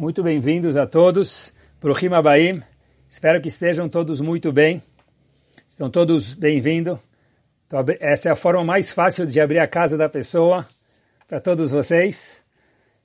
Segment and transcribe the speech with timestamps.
[0.00, 2.62] Muito bem-vindos a todos para o Rimabaim.
[3.06, 4.82] Espero que estejam todos muito bem.
[5.68, 6.98] Estão todos bem-vindos.
[8.00, 10.66] Essa é a forma mais fácil de abrir a casa da pessoa
[11.28, 12.42] para todos vocês.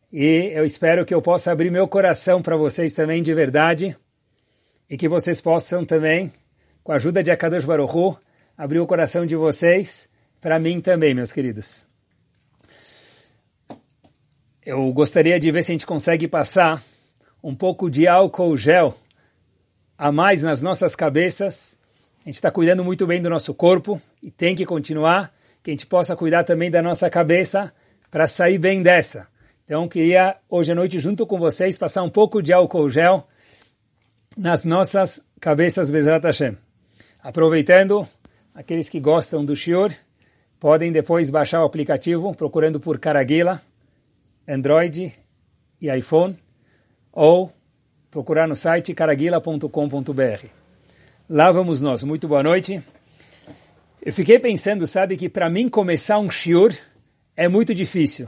[0.10, 3.98] E eu espero que eu possa abrir meu coração para vocês também de verdade
[4.90, 6.32] e que vocês possam também,
[6.82, 8.18] com a ajuda de Akadosh Baruch
[8.58, 10.10] abrir o coração de vocês
[10.40, 11.86] para mim também, meus queridos.
[14.66, 16.82] Eu gostaria de ver se a gente consegue passar
[17.44, 18.96] um pouco de álcool gel
[19.96, 21.78] a mais nas nossas cabeças.
[22.24, 25.32] A gente está cuidando muito bem do nosso corpo e tem que continuar,
[25.62, 27.72] que a gente possa cuidar também da nossa cabeça
[28.10, 29.28] para sair bem dessa.
[29.66, 33.28] Então, queria hoje à noite, junto com vocês, passar um pouco de álcool gel
[34.36, 36.58] nas nossas cabeças, Bezrat Hashem.
[37.22, 38.08] Aproveitando,
[38.52, 39.94] aqueles que gostam do Shior,
[40.60, 43.62] podem depois baixar o aplicativo procurando por Caraguila,
[44.48, 45.14] Android
[45.82, 46.38] e iPhone,
[47.12, 47.52] ou
[48.12, 50.46] procurar no site caraguila.com.br.
[51.30, 52.04] Lá vamos nós.
[52.04, 52.82] Muito boa noite.
[54.02, 56.74] Eu fiquei pensando, sabe, que para mim começar um shiur
[57.36, 58.28] é muito difícil.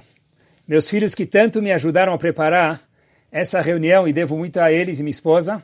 [0.67, 2.81] Meus filhos que tanto me ajudaram a preparar
[3.31, 5.63] essa reunião, e devo muito a eles e minha esposa,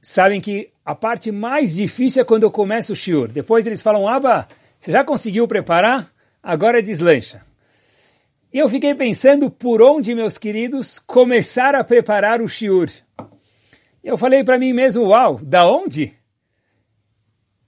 [0.00, 3.28] sabem que a parte mais difícil é quando eu começo o shiur.
[3.28, 4.48] Depois eles falam, Aba,
[4.80, 6.10] você já conseguiu preparar?
[6.42, 7.47] Agora deslancha.
[8.52, 12.88] E eu fiquei pensando por onde, meus queridos, começar a preparar o shiur.
[14.02, 16.14] Eu falei para mim mesmo, uau, da onde?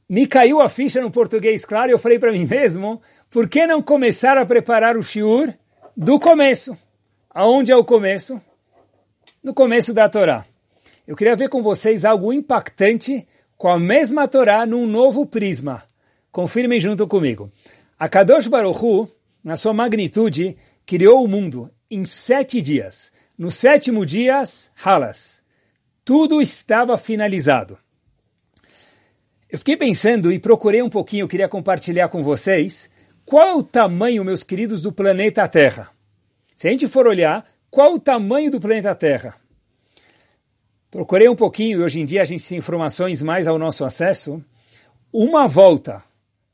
[0.09, 3.67] Me caiu a ficha no português, claro, e eu falei para mim mesmo, por que
[3.67, 5.53] não começar a preparar o shiur
[5.95, 6.77] do começo?
[7.29, 8.41] Aonde é o começo?
[9.43, 10.47] No começo da Torá.
[11.07, 15.83] Eu queria ver com vocês algo impactante com a mesma Torá num novo prisma.
[16.33, 17.53] Confirmem junto comigo.
[17.99, 19.09] A Kadosh Baruch Hu,
[19.45, 20.57] na sua magnitude,
[20.91, 23.13] criou o mundo em sete dias.
[23.39, 24.43] No sétimo dia,
[24.85, 25.41] halas.
[26.05, 27.79] Tudo estava finalizado.
[29.49, 32.91] Eu fiquei pensando e procurei um pouquinho, queria compartilhar com vocês
[33.25, 35.93] qual é o tamanho, meus queridos, do planeta Terra.
[36.57, 39.37] Se a gente for olhar, qual é o tamanho do planeta Terra?
[40.91, 44.45] Procurei um pouquinho e hoje em dia a gente tem informações mais ao nosso acesso.
[45.13, 46.03] Uma volta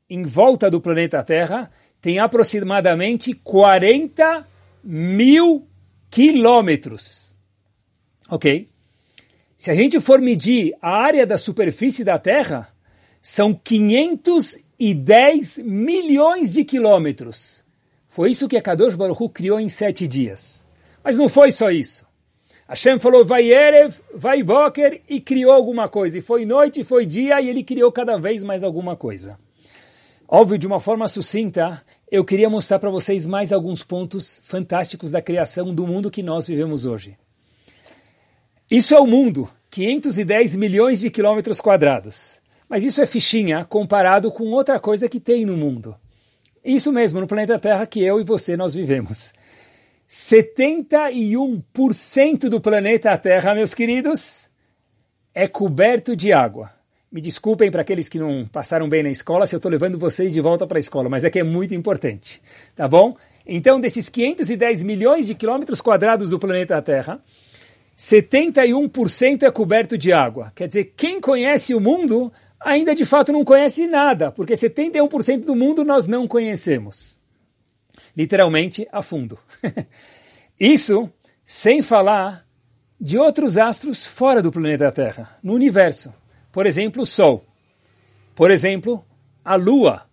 [0.07, 1.71] em volta do planeta Terra
[2.01, 4.47] tem aproximadamente 40
[4.83, 5.67] mil
[6.09, 7.35] quilômetros.
[8.29, 8.69] Ok?
[9.55, 12.69] Se a gente for medir a área da superfície da Terra,
[13.21, 17.63] são 510 milhões de quilômetros.
[18.07, 20.65] Foi isso que a Kadosh Baruch Hu criou em sete dias.
[21.03, 22.07] Mas não foi só isso.
[22.67, 26.17] Hashem falou, vai Erev, vai Boker, e criou alguma coisa.
[26.17, 29.39] E foi noite, foi dia, e ele criou cada vez mais alguma coisa.
[30.27, 35.21] Óbvio, de uma forma sucinta, eu queria mostrar para vocês mais alguns pontos fantásticos da
[35.21, 37.17] criação do mundo que nós vivemos hoje.
[38.69, 42.37] Isso é o mundo, 510 milhões de quilômetros quadrados.
[42.67, 45.95] Mas isso é fichinha comparado com outra coisa que tem no mundo.
[46.61, 49.31] Isso mesmo, no planeta Terra que eu e você nós vivemos.
[50.09, 54.49] 71% do planeta Terra, meus queridos,
[55.33, 56.75] é coberto de água.
[57.11, 60.33] Me desculpem para aqueles que não passaram bem na escola se eu estou levando vocês
[60.33, 62.41] de volta para a escola, mas é que é muito importante,
[62.75, 63.15] tá bom?
[63.45, 67.23] Então, desses 510 milhões de quilômetros quadrados do planeta Terra,
[67.97, 70.51] 71% é coberto de água.
[70.53, 75.55] Quer dizer, quem conhece o mundo ainda de fato não conhece nada, porque 71% do
[75.55, 77.17] mundo nós não conhecemos.
[78.15, 79.39] Literalmente a fundo.
[80.59, 81.09] Isso
[81.45, 82.45] sem falar
[82.99, 86.13] de outros astros fora do planeta Terra, no universo.
[86.57, 87.45] Por exemplo, o Sol.
[88.33, 89.05] Por exemplo,
[89.45, 90.09] a Lua.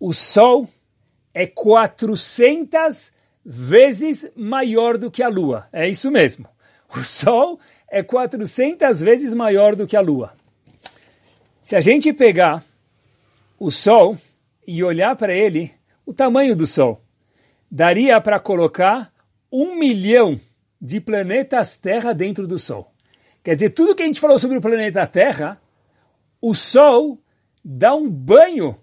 [0.00, 0.66] O Sol
[1.34, 3.12] é 400
[3.44, 5.68] vezes maior do que a Lua.
[5.70, 6.48] É isso mesmo.
[6.96, 10.32] O Sol é 400 vezes maior do que a Lua.
[11.62, 12.64] Se a gente pegar
[13.58, 14.16] o Sol
[14.66, 15.74] e olhar para ele,
[16.06, 17.04] o tamanho do Sol,
[17.70, 19.12] daria para colocar
[19.52, 20.40] um milhão
[20.80, 22.91] de planetas Terra dentro do Sol.
[23.42, 25.60] Quer dizer, tudo que a gente falou sobre o planeta Terra,
[26.40, 27.18] o Sol
[27.64, 28.76] dá um banho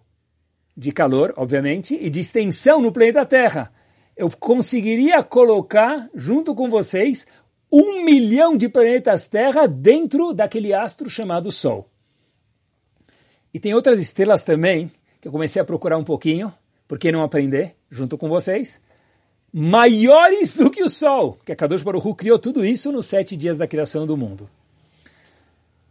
[0.76, 3.72] de calor, obviamente, e de extensão no planeta Terra.
[4.16, 7.26] Eu conseguiria colocar, junto com vocês,
[7.72, 11.90] um milhão de planetas Terra dentro daquele astro chamado Sol.
[13.54, 14.92] E tem outras estrelas também,
[15.22, 16.54] que eu comecei a procurar um pouquinho,
[16.88, 18.82] por que não aprender, junto com vocês,
[19.54, 23.58] maiores do que o Sol, que a Kadosh Baruch criou tudo isso nos sete dias
[23.58, 24.50] da criação do mundo.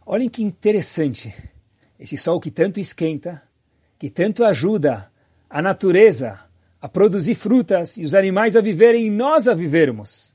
[0.05, 1.33] Olhem que interessante,
[1.99, 3.41] esse Sol que tanto esquenta,
[3.97, 5.11] que tanto ajuda
[5.49, 6.39] a natureza
[6.81, 10.33] a produzir frutas e os animais a viverem e nós a vivermos.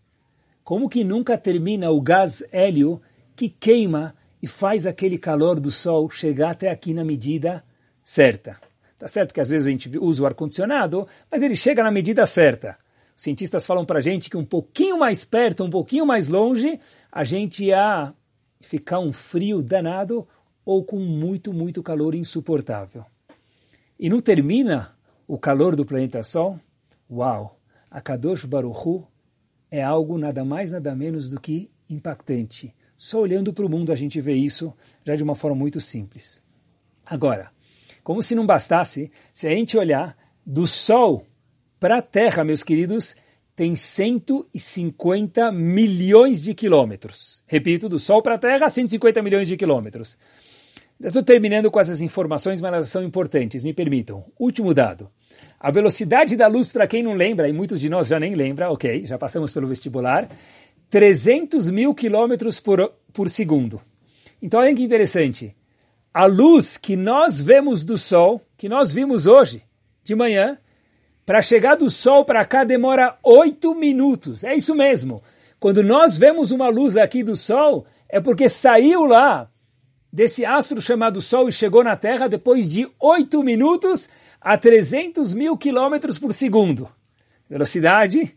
[0.64, 3.00] como que nunca termina o gás hélio
[3.36, 7.62] que queima e faz aquele calor do sol chegar até aqui na medida
[8.02, 8.58] certa.
[8.98, 12.24] Tá certo que às vezes a gente usa o ar-condicionado, mas ele chega na medida
[12.24, 12.78] certa.
[13.16, 16.81] Cientistas falam para a gente que um pouquinho mais perto, um pouquinho mais longe,
[17.11, 18.12] a gente ia
[18.61, 20.26] ficar um frio danado
[20.64, 23.05] ou com muito, muito calor insuportável.
[23.99, 24.96] E não termina
[25.28, 26.58] o calor do planeta Sol?
[27.11, 27.61] Uau!
[27.90, 29.06] A Kadosh Baruchu
[29.70, 32.75] é algo nada mais, nada menos do que impactante.
[32.96, 34.75] Só olhando para o mundo a gente vê isso
[35.05, 36.43] já de uma forma muito simples.
[37.06, 37.52] Agora,
[38.02, 41.25] como se não bastasse, se a gente olhar do Sol
[41.78, 43.14] para a Terra, meus queridos,
[43.54, 47.42] tem 150 milhões de quilômetros.
[47.46, 50.16] Repito, do Sol para a Terra, 150 milhões de quilômetros.
[51.00, 54.24] Estou terminando com essas informações, mas elas são importantes, me permitam.
[54.38, 55.10] Último dado.
[55.58, 58.70] A velocidade da luz, para quem não lembra, e muitos de nós já nem lembra,
[58.70, 60.28] ok, já passamos pelo vestibular,
[60.90, 63.80] 300 mil quilômetros por, por segundo.
[64.40, 65.54] Então, olha que interessante
[66.14, 69.64] a luz que nós vemos do Sol, que nós vimos hoje
[70.04, 70.56] de manhã,
[71.24, 74.44] para chegar do Sol para cá demora oito minutos.
[74.44, 75.22] É isso mesmo.
[75.58, 79.50] Quando nós vemos uma luz aqui do Sol, é porque saiu lá
[80.12, 84.08] desse astro chamado Sol e chegou na Terra depois de oito minutos
[84.40, 86.88] a 300 mil quilômetros por segundo.
[87.48, 88.36] Velocidade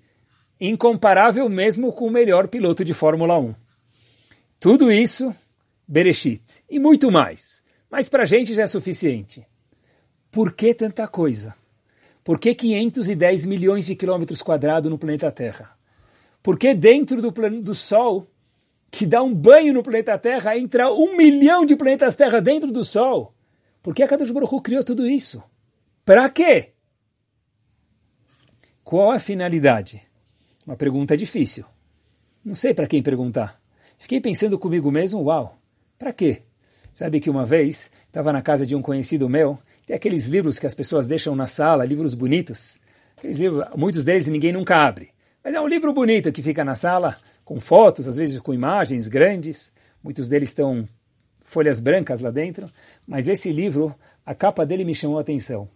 [0.59, 3.53] incomparável mesmo com o melhor piloto de Fórmula 1.
[4.59, 5.35] Tudo isso,
[5.87, 6.41] Bereshit.
[6.69, 7.61] E muito mais.
[7.91, 9.45] Mas para a gente já é suficiente.
[10.31, 11.53] Por que tanta coisa?
[12.27, 15.77] Por que 510 milhões de quilômetros quadrados no planeta Terra?
[16.43, 18.29] Por que dentro do, do Sol,
[18.91, 22.83] que dá um banho no planeta Terra, entra um milhão de planetas Terra dentro do
[22.83, 23.33] Sol?
[23.81, 25.41] Por que a Kadosh Baruch criou tudo isso?
[26.03, 26.73] Para quê?
[28.83, 30.05] Qual a finalidade?
[30.65, 31.63] Uma pergunta difícil.
[32.43, 33.57] Não sei para quem perguntar.
[33.97, 35.57] Fiquei pensando comigo mesmo, uau,
[35.97, 36.41] para quê?
[36.93, 40.67] Sabe que uma vez estava na casa de um conhecido meu, tem aqueles livros que
[40.67, 42.77] as pessoas deixam na sala, livros bonitos.
[43.17, 45.11] Aqueles livros, muitos deles ninguém nunca abre.
[45.41, 49.07] Mas é um livro bonito que fica na sala, com fotos, às vezes com imagens
[49.07, 49.71] grandes.
[50.03, 50.85] Muitos deles estão
[51.39, 52.69] folhas brancas lá dentro.
[53.07, 53.95] Mas esse livro,
[54.25, 55.69] a capa dele me chamou a atenção.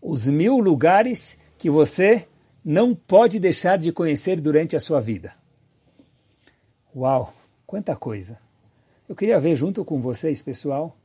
[0.00, 2.26] Os mil lugares que você
[2.64, 5.34] não pode deixar de conhecer durante a sua vida.
[6.94, 7.32] Uau,
[7.64, 8.40] quanta coisa!
[9.08, 10.96] Eu queria ver junto com vocês, pessoal,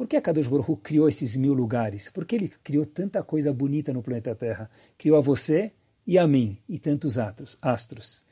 [0.00, 2.08] por que Kadosh Baruch criou esses mil lugares?
[2.08, 4.70] Por que ele criou tanta coisa bonita no planeta Terra?
[4.96, 5.72] Criou a você
[6.06, 7.18] e a mim e tantos
[7.60, 8.24] astros.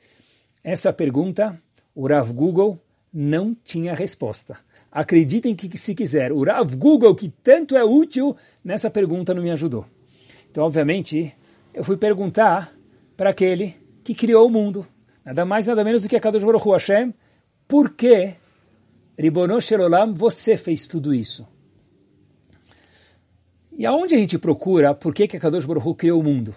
[0.64, 1.60] Essa pergunta,
[1.94, 2.80] o Rav Google
[3.12, 4.56] não tinha resposta.
[4.90, 8.34] Acreditem que se quiser, o Rav Google, que tanto é útil,
[8.64, 9.84] nessa pergunta não me ajudou.
[10.50, 11.36] Então, obviamente,
[11.74, 12.74] eu fui perguntar
[13.14, 14.86] para aquele que criou o mundo,
[15.22, 17.12] nada mais nada menos do que a Kadosh Baruch Hu Hashem,
[17.68, 18.36] por que
[19.18, 21.57] Ribono Shelolam, você fez tudo isso.
[23.78, 26.52] E aonde a gente procura por que, que a Kadosh Baruch Hu criou o mundo?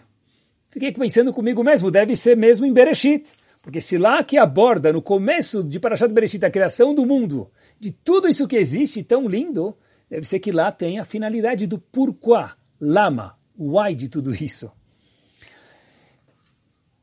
[0.71, 3.27] Fiquei pensando comigo mesmo, deve ser mesmo em Bereshit.
[3.61, 7.91] Porque se lá que aborda, no começo de Parashat Bereshit, a criação do mundo, de
[7.91, 9.77] tudo isso que existe tão lindo,
[10.09, 14.71] deve ser que lá tem a finalidade do porquê, lama, why de tudo isso.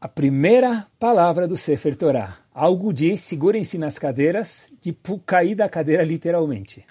[0.01, 4.93] A primeira palavra do Sefer Torah algo de segurem-se nas cadeiras, de
[5.25, 6.85] cair da cadeira literalmente.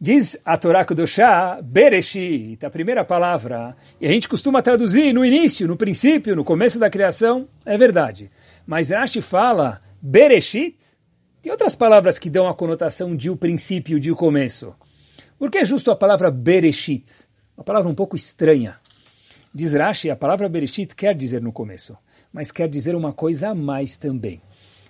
[0.00, 5.66] Diz a Torá Kudoshá, Bereshit, a primeira palavra, e a gente costuma traduzir no início,
[5.66, 8.30] no princípio, no começo da criação, é verdade.
[8.64, 10.76] Mas Rashi fala Bereshit,
[11.42, 14.72] tem outras palavras que dão a conotação de o princípio, de o começo.
[15.36, 17.10] Por que é justo a palavra Bereshit?
[17.56, 18.76] Uma palavra um pouco estranha.
[19.52, 21.98] Diz Rashi, a palavra Bereshit quer dizer no começo,
[22.32, 24.40] mas quer dizer uma coisa a mais também.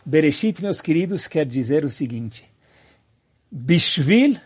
[0.04, 2.44] Bereshit, meus queridos, quer dizer o seguinte:
[3.50, 4.36] Bishvil,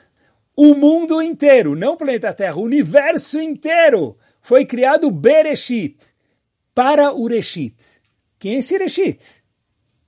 [0.57, 5.97] o mundo inteiro, não o planeta Terra, o universo inteiro foi criado Bereshit
[6.75, 7.75] para o Reshit.
[8.39, 9.21] Quem é esse Reshit?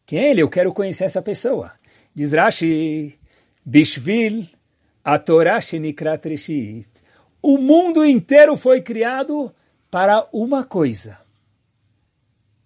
[0.04, 0.42] Quem é ele?
[0.42, 1.72] Eu quero conhecer essa pessoa.
[2.14, 3.18] Diz Rashi,
[3.64, 4.46] Bishvil,
[5.04, 6.88] a Shenikrat Reshit.
[7.40, 9.54] O mundo inteiro foi criado
[9.90, 11.18] para uma coisa.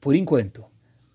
[0.00, 0.64] Por enquanto,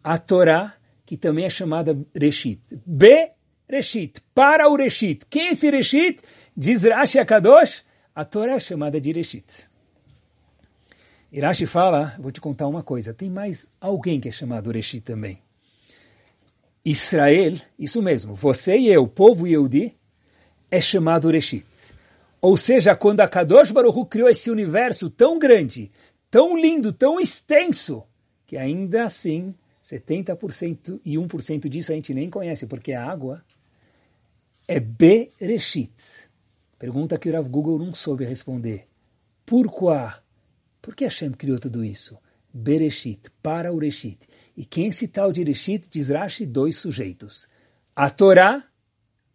[0.03, 2.61] a Torá que também é chamada Reshit.
[2.85, 3.31] Be
[3.69, 5.25] Reshit, para o Reshit.
[5.29, 6.21] Quem é esse Reshit?
[6.55, 7.83] Diz Rashi Akadosh,
[8.13, 9.67] a Torá é chamada de Reshit.
[11.31, 15.01] E Rashi fala, vou te contar uma coisa, tem mais alguém que é chamado Reshit
[15.01, 15.41] também.
[16.85, 19.95] Israel, isso mesmo, você e eu, povo Yehudi,
[20.69, 21.65] é chamado Reshit.
[22.39, 25.91] Ou seja, quando a Kadosh Baruch Hu criou esse universo tão grande,
[26.29, 28.03] tão lindo, tão extenso,
[28.45, 33.43] que ainda assim 70% e 1% disso a gente nem conhece, porque a água
[34.67, 35.91] é Bereshit.
[36.83, 38.89] Pergunta que o Rav Google não soube responder.
[39.45, 40.19] Por quê?
[40.81, 42.17] Por que Hashem criou tudo isso?
[42.53, 44.19] Bereshit, para o Reshit.
[44.57, 45.87] E quem esse tal de Reshit?
[45.89, 47.47] Diz Rashi, dois sujeitos.
[47.95, 48.67] A Torá,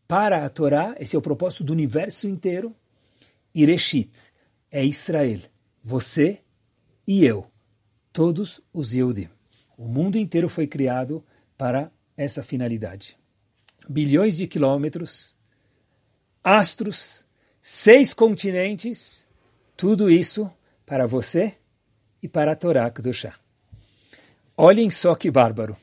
[0.06, 2.76] para a Torá, esse é o propósito do universo inteiro.
[3.54, 4.12] E Reshit,
[4.70, 5.40] é Israel,
[5.82, 6.42] você
[7.06, 7.46] e eu,
[8.12, 9.30] todos os Yehudim.
[9.74, 11.24] O mundo inteiro foi criado
[11.56, 13.18] para essa finalidade.
[13.88, 15.34] Bilhões de quilômetros,
[16.44, 17.26] astros,
[17.70, 19.28] seis continentes,
[19.76, 20.50] tudo isso
[20.86, 21.52] para você
[22.22, 23.34] e para a Torá Kedoshá.
[24.56, 25.76] Olhem só que bárbaro.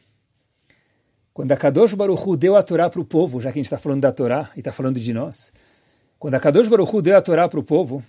[1.32, 3.68] Quando a Kadosh Baruch Hu deu a Torá para o povo, já que a gente
[3.68, 5.54] está falando da Torá e está falando de nós,
[6.18, 8.04] quando a Kadosh Baruch Hu deu a Torá para o povo,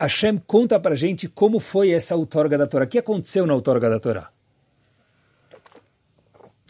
[0.00, 3.52] Hashem conta para a gente como foi essa outorga da Torá, o que aconteceu na
[3.52, 4.30] outorga da Torá.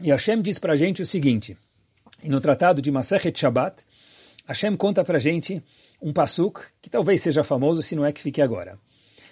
[0.02, 1.56] E Hashem diz para a gente o seguinte,
[2.24, 3.86] no tratado de Masechet Shabbat,
[4.48, 5.62] Hashem conta para gente
[6.00, 8.78] um pasuk que talvez seja famoso, se não é que fique agora.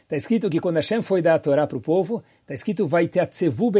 [0.03, 3.09] Está escrito que quando Hashem foi dar a Torá para o povo, está escrito vai
[3.09, 3.73] teatzevu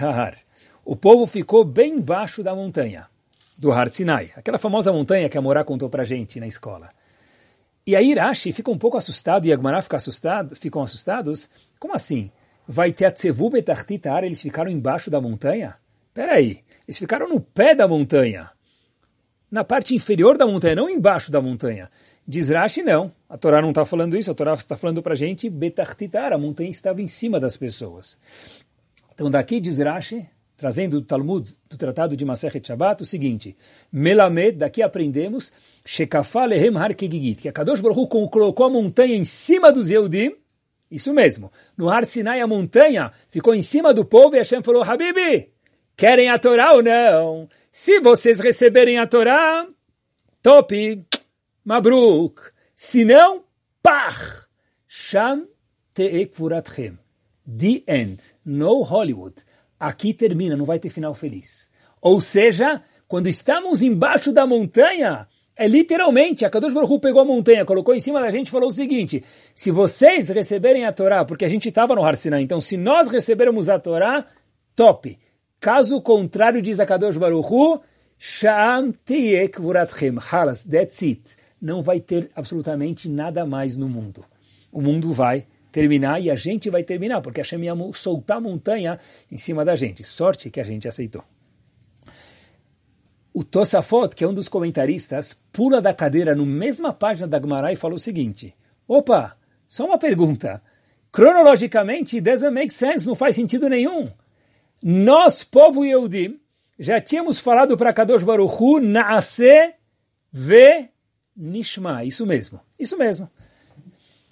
[0.00, 0.36] hahar.
[0.84, 3.06] O povo ficou bem embaixo da montanha,
[3.56, 6.90] do Har Sinai, aquela famosa montanha que a Morá contou para gente na escola.
[7.86, 11.48] E aí Rashi fica um pouco assustado, e Agmará fica assustado, ficam assustados.
[11.78, 12.32] Como assim?
[12.66, 15.76] Vai teatzevu hahar, eles ficaram embaixo da montanha?
[16.12, 18.50] Peraí, eles ficaram no pé da montanha,
[19.54, 21.88] na parte inferior da montanha, não embaixo da montanha.
[22.26, 23.12] Diz Rashi, não.
[23.28, 26.38] A Torá não está falando isso, a Torá está falando para a gente, Betachtitar, a
[26.38, 28.18] montanha estava em cima das pessoas.
[29.14, 33.56] Então daqui diz Rashi, trazendo do Talmud, do Tratado de Masechet Shabbat, o seguinte,
[33.92, 35.52] Melamed, daqui aprendemos,
[35.84, 40.34] Shekafá lehem har kegigit, que a Kadosh Baruch colocou a montanha em cima dos Yehudim,
[40.90, 44.82] isso mesmo, no Har Sinai a montanha ficou em cima do povo e Hashem falou,
[44.82, 45.52] Habibi,
[45.96, 47.48] querem a Torá ou não?
[47.76, 49.66] Se vocês receberem a Torá,
[50.40, 51.04] top,
[51.64, 52.40] mabruk.
[52.72, 53.42] Se não,
[53.82, 54.46] pach,
[54.86, 55.48] sham
[55.92, 56.96] te'ekvuratchem.
[57.44, 58.22] The end.
[58.44, 59.34] No Hollywood.
[59.78, 61.68] Aqui termina, não vai ter final feliz.
[62.00, 65.26] Ou seja, quando estamos embaixo da montanha,
[65.56, 68.68] é literalmente, a Kadosh Baruch pegou a montanha, colocou em cima da gente e falou
[68.68, 72.60] o seguinte, se vocês receberem a Torá, porque a gente estava no Har Sinai, então
[72.60, 74.28] se nós recebermos a Torá,
[74.76, 75.18] top.
[75.64, 77.80] Caso contrário, diz a Kadosh Baruch Hu,
[78.18, 80.18] Sham tiyek vuratchem.
[80.30, 81.22] Halas, that's it.
[81.58, 84.22] Não vai ter absolutamente nada mais no mundo.
[84.70, 88.40] O mundo vai terminar e a gente vai terminar, porque a Hashem ia soltar a
[88.42, 89.00] montanha
[89.32, 90.04] em cima da gente.
[90.04, 91.24] Sorte que a gente aceitou.
[93.32, 97.72] O Tosafot, que é um dos comentaristas, pula da cadeira no mesma página da Gemara
[97.72, 98.54] e fala o seguinte,
[98.86, 99.34] opa,
[99.66, 100.62] só uma pergunta.
[101.10, 104.06] Cronologicamente, doesn't make sense, não faz sentido nenhum.
[104.86, 106.38] Nós, povo Yehudim,
[106.78, 109.72] já tínhamos falado para Kadosh Baruch Hu, Naase
[110.30, 110.90] ve
[111.34, 112.04] Nishma.
[112.04, 113.30] Isso mesmo, isso mesmo.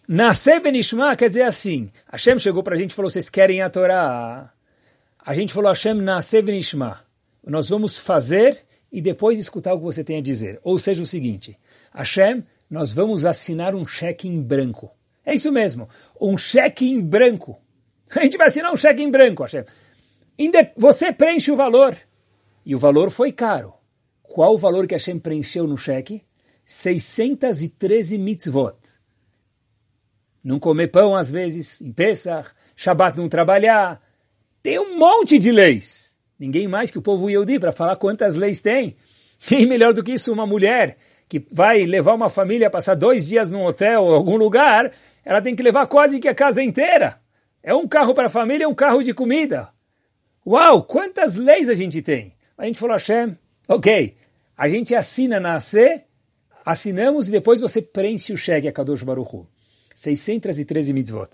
[0.07, 3.63] Naase ve Nishma quer dizer assim, Hashem chegou para a gente e falou, vocês querem
[3.63, 4.53] a Torá?
[5.25, 7.01] A gente falou, Hashem, Naase ve Nishma.
[7.47, 10.61] Nós vamos fazer e depois escutar o que você tem a dizer.
[10.63, 11.59] Ou seja, o seguinte,
[11.95, 14.91] Hashem, nós vamos assinar um cheque em branco.
[15.25, 15.89] É isso mesmo,
[16.21, 17.59] um cheque em branco.
[18.15, 19.65] A gente vai assinar um cheque em branco, Hashem.
[20.77, 21.97] Você preenche o valor.
[22.65, 23.75] E o valor foi caro.
[24.23, 26.23] Qual o valor que Hashem preencheu no cheque?
[26.65, 28.77] 613 mitzvot.
[30.43, 34.01] Não comer pão às vezes, em Pesach, Shabbat não trabalhar.
[34.63, 36.15] Tem um monte de leis.
[36.39, 38.97] Ninguém mais que o povo Yehudi para falar quantas leis tem.
[39.39, 40.33] Quem melhor do que isso?
[40.33, 40.97] Uma mulher
[41.29, 44.93] que vai levar uma família a passar dois dias num hotel ou algum lugar,
[45.25, 47.21] ela tem que levar quase que a casa inteira.
[47.63, 49.72] É um carro para a família, um carro de comida.
[50.45, 52.35] Uau, quantas leis a gente tem?
[52.59, 53.37] A gente falou, Hashem,
[53.69, 54.17] ok,
[54.57, 56.03] a gente assina na AC,
[56.65, 59.47] assinamos e depois você preenche o cheque a Kadosh Baruch Hu.
[59.95, 61.31] 613 mitzvot.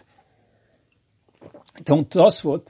[1.80, 2.64] Então, Tosfot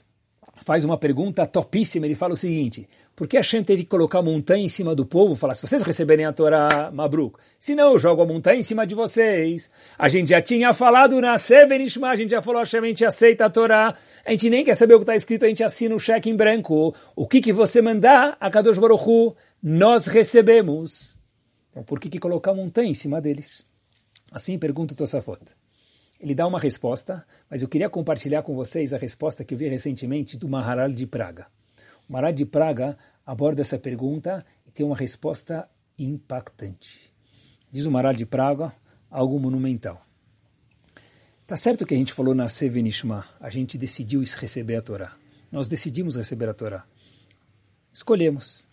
[0.65, 2.89] faz uma pergunta topíssima, ele fala o seguinte,
[3.19, 5.35] por que Hashem teve que colocar a montanha em cima do povo?
[5.35, 7.37] Falar, se vocês receberem a Torá, Mabruk.
[7.59, 9.69] Se não, eu jogo a montanha em cima de vocês.
[9.99, 13.47] A gente já tinha falado na Sevenishma, a gente já falou, Hashem, a gente aceita
[13.47, 13.97] a Torá.
[14.25, 16.37] A gente nem quer saber o que está escrito, a gente assina um cheque em
[16.37, 16.95] branco.
[17.17, 21.19] O que, que você mandar, a Kadosh Baruch Hu, nós recebemos.
[21.73, 23.67] Então, por que, que colocar a montanha em cima deles?
[24.31, 25.41] Assim pergunta o Tosafot.
[26.21, 29.67] Ele dá uma resposta, mas eu queria compartilhar com vocês a resposta que eu vi
[29.67, 31.49] recentemente do Maharal de Praga.
[32.09, 37.13] Marat de Praga aborda essa pergunta e tem uma resposta impactante.
[37.71, 38.73] Diz o Marat de Praga
[39.11, 40.05] algo monumental.
[41.47, 45.17] Tá certo que a gente falou na Sevenishma, a gente decidiu receber a Torá.
[45.51, 46.85] Nós decidimos receber a Torá.
[47.93, 48.69] Escolhemos.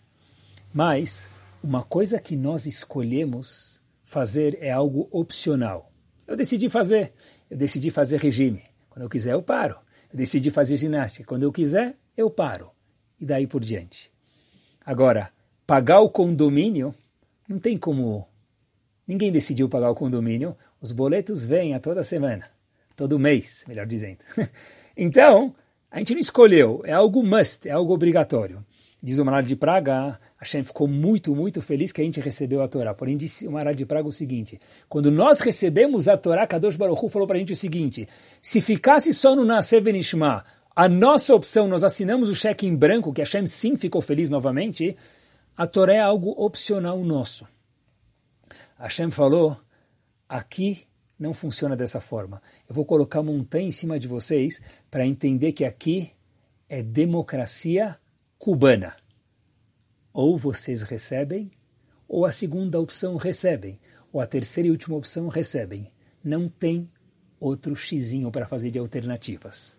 [0.72, 1.30] Mas
[1.62, 5.90] uma coisa que nós escolhemos fazer é algo opcional.
[6.26, 7.12] Eu decidi fazer.
[7.50, 8.62] Eu decidi fazer regime.
[8.90, 9.76] Quando eu quiser, eu paro.
[10.10, 11.26] Eu decidi fazer ginástica.
[11.26, 12.75] Quando eu quiser, eu paro.
[13.20, 14.10] E daí por diante.
[14.84, 15.30] Agora,
[15.66, 16.94] pagar o condomínio,
[17.48, 18.26] não tem como.
[19.06, 20.56] Ninguém decidiu pagar o condomínio.
[20.80, 22.48] Os boletos vêm a toda semana.
[22.94, 24.18] Todo mês, melhor dizendo.
[24.96, 25.54] então,
[25.90, 26.82] a gente não escolheu.
[26.84, 28.64] É algo must, é algo obrigatório.
[29.02, 32.68] Diz o Maral de Praga, Hashem ficou muito, muito feliz que a gente recebeu a
[32.68, 32.94] Torá.
[32.94, 37.04] Porém, disse o Maral de Praga o seguinte, quando nós recebemos a Torá, Kadosh Baruch
[37.04, 38.08] Hu falou para a gente o seguinte,
[38.40, 40.44] se ficasse só no Nascer Venishma,
[40.76, 44.94] a nossa opção, nós assinamos o cheque em branco, que Hashem sim ficou feliz novamente,
[45.56, 47.48] a Torá é algo opcional nosso.
[48.78, 49.56] Hashem falou,
[50.28, 50.86] aqui
[51.18, 52.42] não funciona dessa forma.
[52.68, 56.12] Eu vou colocar montanha em cima de vocês para entender que aqui
[56.68, 57.98] é democracia
[58.38, 58.96] cubana.
[60.12, 61.50] Ou vocês recebem,
[62.06, 63.80] ou a segunda opção recebem,
[64.12, 65.90] ou a terceira e última opção recebem.
[66.22, 66.90] Não tem
[67.40, 69.74] outro xizinho para fazer de alternativas.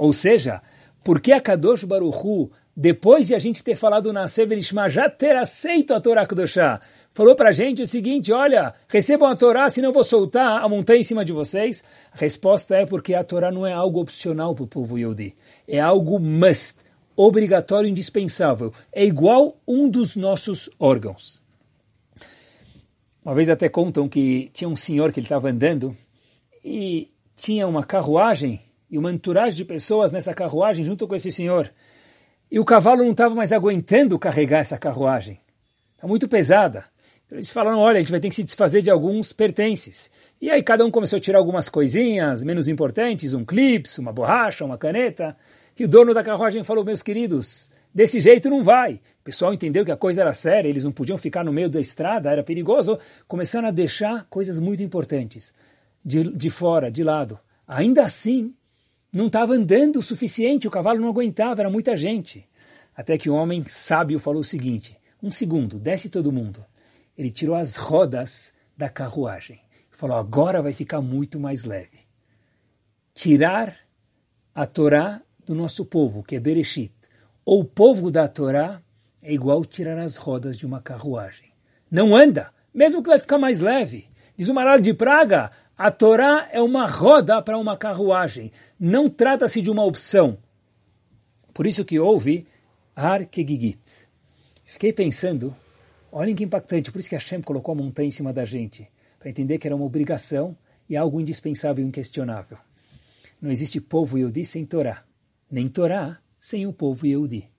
[0.00, 0.62] Ou seja,
[1.04, 5.36] por que a Kadosh Baruchu, depois de a gente ter falado na Severishma, já ter
[5.36, 6.80] aceito a Torá Kedoshá,
[7.12, 11.00] falou para a gente o seguinte, olha, recebam a Torá, senão vou soltar a montanha
[11.00, 11.84] em cima de vocês?
[12.14, 15.36] A resposta é porque a Torá não é algo opcional para o povo Yodi,
[15.68, 16.78] é algo must,
[17.14, 18.72] obrigatório indispensável.
[18.90, 21.42] É igual um dos nossos órgãos.
[23.22, 25.94] Uma vez até contam que tinha um senhor que ele estava andando
[26.64, 31.72] e tinha uma carruagem e uma entourage de pessoas nessa carruagem junto com esse senhor.
[32.50, 35.40] E o cavalo não estava mais aguentando carregar essa carruagem.
[35.94, 36.84] Está muito pesada.
[37.26, 40.10] Então eles falaram, olha, a gente vai ter que se desfazer de alguns pertences.
[40.40, 44.64] E aí cada um começou a tirar algumas coisinhas menos importantes, um clips, uma borracha,
[44.64, 45.36] uma caneta.
[45.78, 48.94] E o dono da carruagem falou, meus queridos, desse jeito não vai.
[48.94, 51.78] O pessoal entendeu que a coisa era séria, eles não podiam ficar no meio da
[51.78, 52.98] estrada, era perigoso.
[53.28, 55.54] Começaram a deixar coisas muito importantes
[56.04, 57.38] de, de fora, de lado.
[57.68, 58.52] Ainda assim,
[59.12, 62.48] não estava andando o suficiente, o cavalo não aguentava, era muita gente.
[62.94, 66.64] Até que um homem sábio falou o seguinte: um segundo, desce todo mundo.
[67.16, 69.60] Ele tirou as rodas da carruagem
[70.00, 72.00] falou: agora vai ficar muito mais leve.
[73.12, 73.76] Tirar
[74.54, 76.92] a Torá do nosso povo, que é Bereshit,
[77.44, 78.80] ou o povo da Torá,
[79.22, 81.50] é igual tirar as rodas de uma carruagem.
[81.90, 84.08] Não anda, mesmo que vai ficar mais leve.
[84.36, 88.50] Diz o Maral de Praga, a Torá é uma roda para uma carruagem.
[88.82, 90.38] Não trata-se de uma opção.
[91.52, 92.46] Por isso que houve
[92.96, 93.78] Har Kegigit.
[94.64, 95.54] Fiquei pensando,
[96.10, 98.88] olhem que impactante, por isso que Hashem colocou a montanha em cima da gente,
[99.18, 100.56] para entender que era uma obrigação
[100.88, 102.56] e algo indispensável e inquestionável.
[103.38, 105.04] Não existe povo Yehudi sem Torá,
[105.50, 107.50] nem Torá sem o povo Yehudi.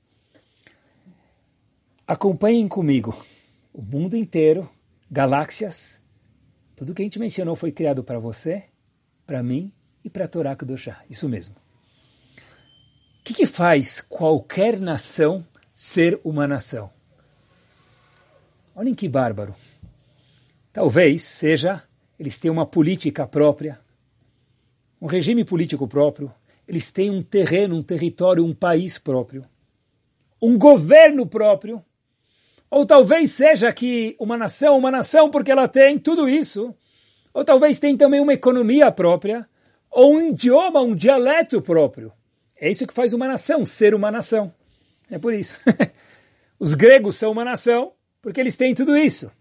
[2.08, 3.16] Acompanhem comigo
[3.72, 4.68] o mundo inteiro,
[5.10, 6.02] galáxias,
[6.76, 8.64] tudo que a gente mencionou foi criado para você,
[9.28, 9.72] para mim
[10.04, 11.04] e para a Torá Kedoshá.
[11.10, 11.56] Isso mesmo.
[13.20, 16.90] O que, que faz qualquer nação ser uma nação?
[18.76, 19.54] Olhem que bárbaro.
[20.74, 21.84] Talvez seja
[22.22, 23.80] eles têm uma política própria,
[25.02, 26.32] um regime político próprio,
[26.68, 29.44] eles têm um terreno, um território, um país próprio,
[30.40, 31.84] um governo próprio,
[32.70, 36.76] ou talvez seja que uma nação, uma nação porque ela tem tudo isso,
[37.34, 39.50] ou talvez tem também uma economia própria,
[39.91, 42.13] ou um idioma, um dialeto próprio.
[42.60, 44.54] É isso que faz uma nação ser uma nação.
[45.10, 45.60] É por isso.
[46.58, 49.32] Os gregos são uma nação porque eles têm tudo isso.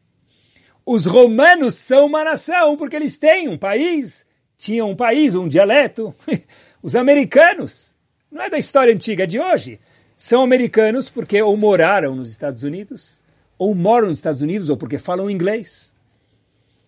[0.84, 6.14] Os romanos são uma nação porque eles têm um país, tinham um país, um dialeto.
[6.82, 7.94] Os americanos,
[8.30, 9.78] não é da história antiga de hoje,
[10.16, 13.20] são americanos porque ou moraram nos Estados Unidos,
[13.58, 15.92] ou moram nos Estados Unidos ou porque falam inglês.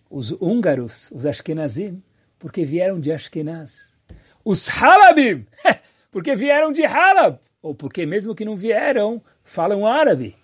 [0.09, 2.01] Os húngaros, os Ashkenazim,
[2.43, 3.95] porque vieram de Ashkenaz.
[4.43, 5.45] Os Halabim,
[6.11, 10.35] porque vieram de Halab, ou porque mesmo que não vieram, falam árabe.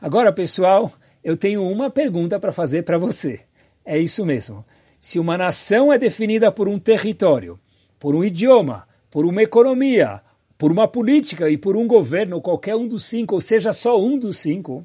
[0.00, 0.90] Agora, pessoal,
[1.22, 3.40] eu tenho uma pergunta para fazer para você.
[3.84, 4.64] É isso mesmo.
[4.98, 7.60] Se uma nação é definida por um território,
[8.00, 10.22] por um idioma, por uma economia,
[10.56, 14.18] por uma política e por um governo, qualquer um dos cinco, ou seja, só um
[14.18, 14.82] dos cinco,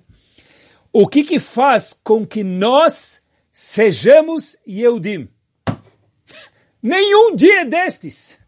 [0.92, 3.22] o que que faz com que nós
[3.54, 5.30] sejamos Yehudim?
[6.82, 8.39] Nenhum dia destes.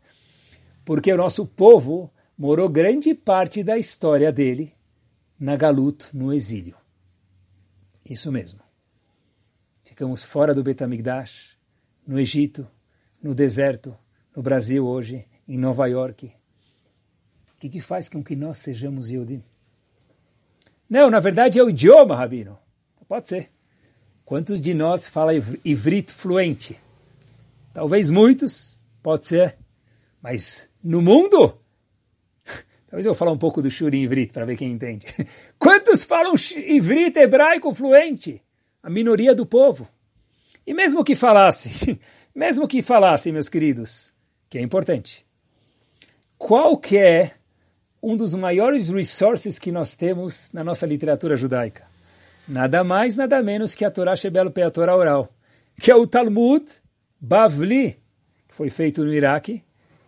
[0.86, 4.74] Porque o nosso povo morou grande parte da história dele
[5.40, 6.76] na Galut, no exílio.
[8.04, 8.60] Isso mesmo.
[9.84, 11.58] Ficamos fora do Betamigdash,
[12.08, 12.68] no Egito,
[13.22, 13.96] no deserto,
[14.36, 16.34] no Brasil hoje, em Nova York,
[17.62, 19.44] que, que faz com que nós sejamos Yehudim?
[20.90, 22.58] Não, na verdade é o idioma, Rabino.
[23.08, 23.52] Pode ser.
[24.26, 25.32] Quantos de nós fala
[25.64, 26.80] ivrit fluente?
[27.74, 29.58] Talvez muitos, pode ser.
[30.22, 31.58] Mas no mundo?
[32.88, 35.08] Talvez eu vou falar um pouco do shuri em ivrit para ver quem entende.
[35.58, 38.42] Quantos falam ivrit hebraico fluente?
[38.84, 39.88] A minoria do povo.
[40.66, 42.00] E mesmo que falasse,
[42.34, 44.14] mesmo que falasse, meus queridos,
[44.50, 45.26] que é importante.
[46.38, 47.36] Qual que é
[48.02, 51.86] um dos maiores resources que nós temos na nossa literatura judaica.
[52.48, 55.30] Nada mais, nada menos que a Torá Shebel a Torá oral,
[55.80, 56.66] que é o Talmud
[57.24, 58.00] Bavli,
[58.48, 59.64] que foi feito no Iraque,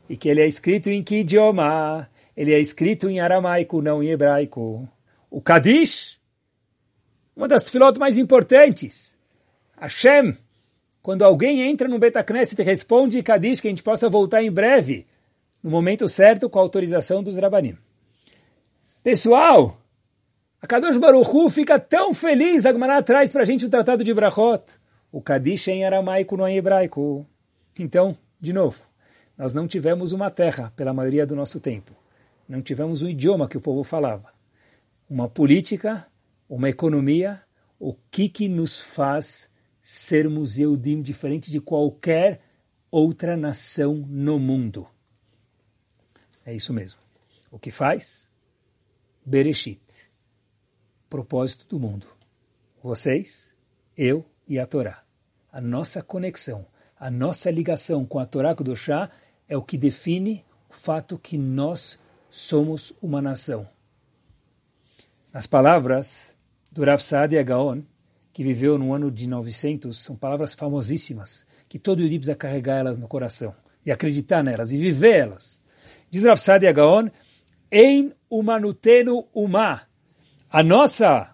[0.10, 2.10] e que ele é escrito em que idioma?
[2.36, 4.90] Ele é escrito em aramaico, não em hebraico.
[5.30, 6.18] O Kadish,
[7.36, 9.16] uma das filotas mais importantes.
[9.80, 10.36] Hashem,
[11.04, 15.06] quando alguém entra no Betacneset e responde Kadish, que a gente possa voltar em breve,
[15.62, 17.78] no momento certo, com a autorização dos Rabanim.
[19.04, 19.80] Pessoal,
[20.60, 24.14] a Kadosh Baruchu fica tão feliz, a Gemara traz para a gente o Tratado de
[24.14, 24.64] Brachot.
[25.14, 27.24] O Kadish é em aramaico, não é em hebraico.
[27.78, 28.82] Então, de novo,
[29.38, 31.96] nós não tivemos uma terra pela maioria do nosso tempo.
[32.50, 34.34] Não tivemos um idioma que o povo falava.
[35.08, 36.08] Uma política,
[36.50, 37.44] uma economia,
[37.80, 39.48] o que, que nos faz
[39.80, 42.42] sermos Eudim diferente de qualquer
[42.90, 44.88] outra nação no mundo?
[46.44, 47.00] É isso mesmo.
[47.52, 48.28] O que faz?
[49.24, 49.80] Bereshit.
[51.08, 52.08] Propósito do mundo.
[52.82, 53.54] Vocês,
[53.96, 55.04] eu e a Torá.
[55.52, 56.66] A nossa conexão,
[57.00, 59.10] a nossa ligação com a Torá Kudoshá
[59.48, 63.68] é o que define o fato que nós somos uma nação.
[65.32, 66.36] Nas palavras
[66.72, 67.82] do Rav Saadia Gaon,
[68.32, 72.98] que viveu no ano de 900, são palavras famosíssimas, que todo Yudi precisa carregar elas
[72.98, 75.62] no coração, e acreditar nelas, e viver elas.
[76.10, 77.10] Diz Rav Sadi Agaon,
[77.72, 79.82] Ein umanutenu uma.
[80.48, 81.34] A nossa,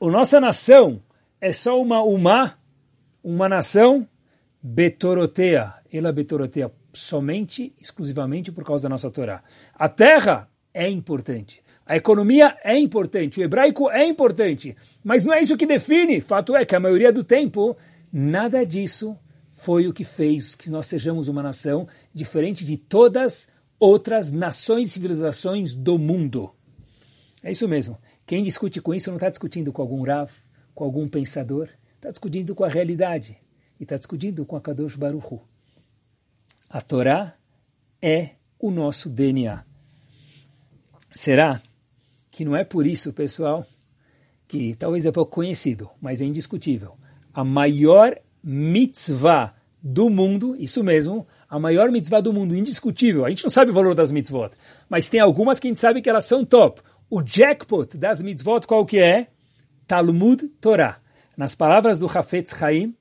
[0.00, 1.00] a nossa nação
[1.40, 2.58] é só uma uma,
[3.22, 4.06] uma nação
[4.62, 5.74] betorotea.
[5.92, 9.42] Ela betorotea somente, exclusivamente por causa da nossa Torá.
[9.74, 11.62] A terra é importante.
[11.86, 16.20] A economia é importante, o hebraico é importante, mas não é isso que define.
[16.20, 17.76] Fato é que a maioria do tempo,
[18.12, 19.18] nada disso
[19.54, 24.90] foi o que fez que nós sejamos uma nação diferente de todas outras nações e
[24.92, 26.54] civilizações do mundo.
[27.42, 27.98] É isso mesmo.
[28.24, 30.30] Quem discute com isso não está discutindo com algum Rav,
[30.80, 33.36] com algum pensador, está discutindo com a realidade
[33.78, 35.42] e está discutindo com a Kadosh Baruch Hu.
[36.70, 37.34] A Torá
[38.00, 39.62] é o nosso DNA.
[41.12, 41.60] Será
[42.30, 43.66] que não é por isso, pessoal,
[44.48, 46.96] que talvez é pouco conhecido, mas é indiscutível,
[47.34, 53.26] a maior mitzvah do mundo, isso mesmo, a maior mitzvah do mundo, indiscutível.
[53.26, 54.52] A gente não sabe o valor das mitzvot,
[54.88, 56.80] mas tem algumas que a gente sabe que elas são top.
[57.10, 59.26] O jackpot das mitzvot qual que é?
[59.90, 61.00] Talmud Torah.
[61.36, 62.94] Nas palavras do Hafetz Haim,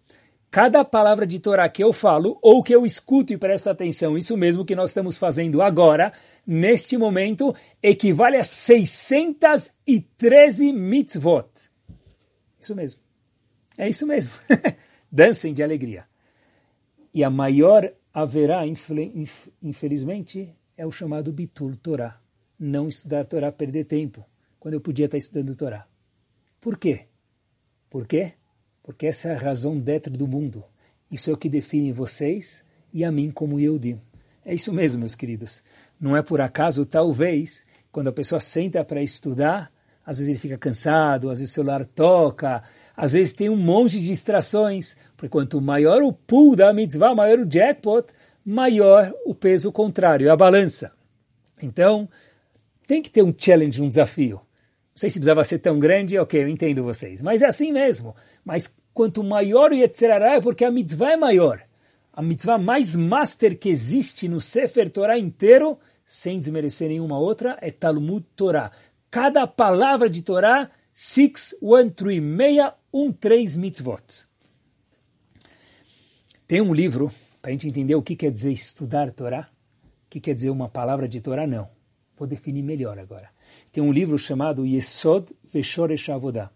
[0.50, 4.36] cada palavra de Torá que eu falo ou que eu escuto e presto atenção, isso
[4.36, 6.12] mesmo que nós estamos fazendo agora,
[6.48, 11.48] neste momento, equivale a 613 mitzvot.
[12.60, 13.00] Isso mesmo.
[13.78, 14.34] É isso mesmo.
[15.12, 16.06] dancem de alegria.
[17.14, 22.20] E a maior haverá, infelizmente, é o chamado Bitul Torá.
[22.58, 24.26] Não estudar Torá, perder tempo,
[24.60, 25.86] quando eu podia estar estudando Torá.
[26.62, 27.06] Por quê?
[27.90, 28.34] Por quê?
[28.84, 30.64] Porque essa é a razão d'être do mundo.
[31.10, 34.02] Isso é o que define vocês e a mim como Yehudim.
[34.46, 35.64] É isso mesmo, meus queridos.
[36.00, 39.72] Não é por acaso, talvez, quando a pessoa senta para estudar,
[40.06, 42.64] às vezes ele fica cansado, às vezes o celular toca,
[42.96, 47.40] às vezes tem um monte de distrações, porque quanto maior o pool da mitzvah, maior
[47.40, 48.08] o jackpot,
[48.44, 50.92] maior o peso contrário, a balança.
[51.62, 52.10] Então,
[52.88, 54.42] tem que ter um challenge, um desafio.
[55.00, 57.22] Sei se precisava ser tão grande, ok, eu entendo vocês.
[57.22, 58.14] Mas é assim mesmo.
[58.44, 61.64] Mas quanto maior o Yetzirará é porque a mitzvah é maior.
[62.12, 67.72] A mitzvah mais master que existe no Sefer Torah inteiro, sem desmerecer nenhuma outra, é
[67.72, 68.74] Talmud Torah.
[69.10, 74.04] Cada palavra de Torah, 6, 1, 3, meia, um três mitzvot.
[76.46, 77.10] Tem um livro
[77.42, 79.50] para a gente entender o que quer dizer estudar Torá,
[80.08, 81.70] o que quer dizer uma palavra de Torá, não.
[82.18, 83.39] Vou definir melhor agora.
[83.72, 86.52] Tem um livro chamado Yesod Veshoresh Avodah.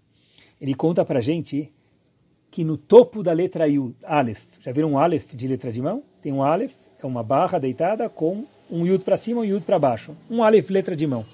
[0.60, 1.72] Ele conta para gente
[2.50, 6.04] que no topo da letra Yud, Aleph, já viram um Aleph de letra de mão?
[6.22, 9.66] Tem um Aleph, é uma barra deitada com um Yud para cima e um Yud
[9.66, 10.16] para baixo.
[10.30, 11.26] Um Aleph, letra de mão.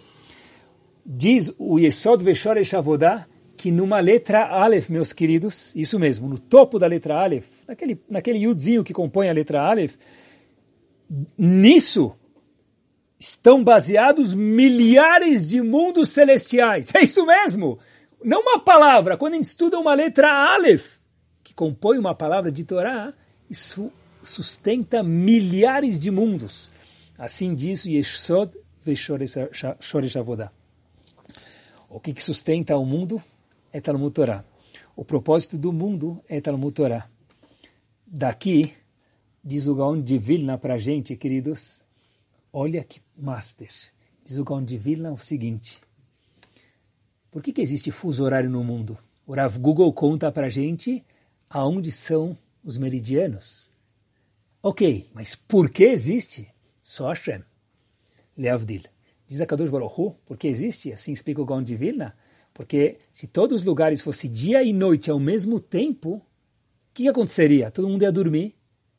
[1.05, 3.27] Diz o Yesod Veshoresh Avodah
[3.59, 8.39] que numa letra Aleph, meus queridos, isso mesmo, no topo da letra Aleph, naquele, naquele
[8.39, 9.95] yudzinho que compõe a letra Aleph,
[11.37, 12.15] nisso
[13.19, 16.89] estão baseados milhares de mundos celestiais.
[16.95, 17.77] É isso mesmo!
[18.23, 19.17] Não uma palavra.
[19.17, 20.97] Quando a gente estuda uma letra Aleph,
[21.43, 23.13] que compõe uma palavra de Torá,
[23.49, 26.69] isso sustenta milhares de mundos.
[27.17, 30.51] Assim diz Yeshod Veshoresh Avodah.
[31.89, 33.21] O que, sustenta o mundo
[33.73, 34.43] é Talmud Torá.
[34.95, 37.09] O propósito do mundo é Talmud Torá.
[38.05, 38.73] Daqui,
[39.43, 41.81] diz o Gaon de Vilna para gente, queridos,
[42.51, 43.69] olha que master.
[44.23, 45.81] Diz o Gaon de Vilna o seguinte,
[47.31, 48.97] por que, que existe fuso horário no mundo?
[49.25, 51.05] O Rav Google conta para gente
[51.49, 53.71] aonde são os meridianos.
[54.61, 56.47] Ok, mas por que existe?
[56.81, 57.43] Só Hashem.
[58.35, 58.81] Leavdil.
[59.27, 60.91] Diz a Kadosh Baruch Hu, por que existe?
[60.91, 62.15] Assim explica o Gaon de Vilna.
[62.53, 66.21] Porque se todos os lugares fossem dia e noite ao mesmo tempo, o
[66.93, 67.69] que, que aconteceria?
[67.69, 68.55] Todo mundo ia dormir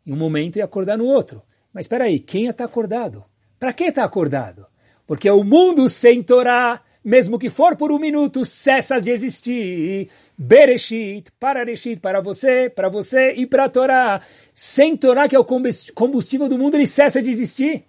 [0.07, 1.43] em um momento e acordar no outro.
[1.73, 3.25] Mas espera aí, quem está acordado?
[3.61, 4.67] Para que está acordado?
[5.07, 10.09] Porque o mundo sem Torá, mesmo que for por um minuto, cessa de existir.
[10.37, 14.23] Bereshit, Parareshit, para você, para você e para Torá.
[14.55, 17.85] Sem Torá, que é o combustível do mundo, ele cessa de existir.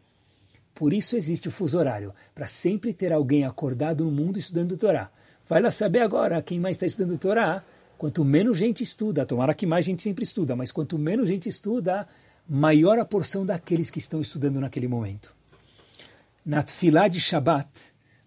[0.75, 5.09] Por isso existe o fuso horário, para sempre ter alguém acordado no mundo estudando Torá.
[5.47, 7.63] Vai lá saber agora quem mais está estudando Torá.
[7.97, 12.05] Quanto menos gente estuda, tomara que mais gente sempre estuda, mas quanto menos gente estuda,
[12.49, 15.39] maior a porção daqueles que estão estudando naquele momento.
[16.43, 17.69] Na Tfilá de Shabbat,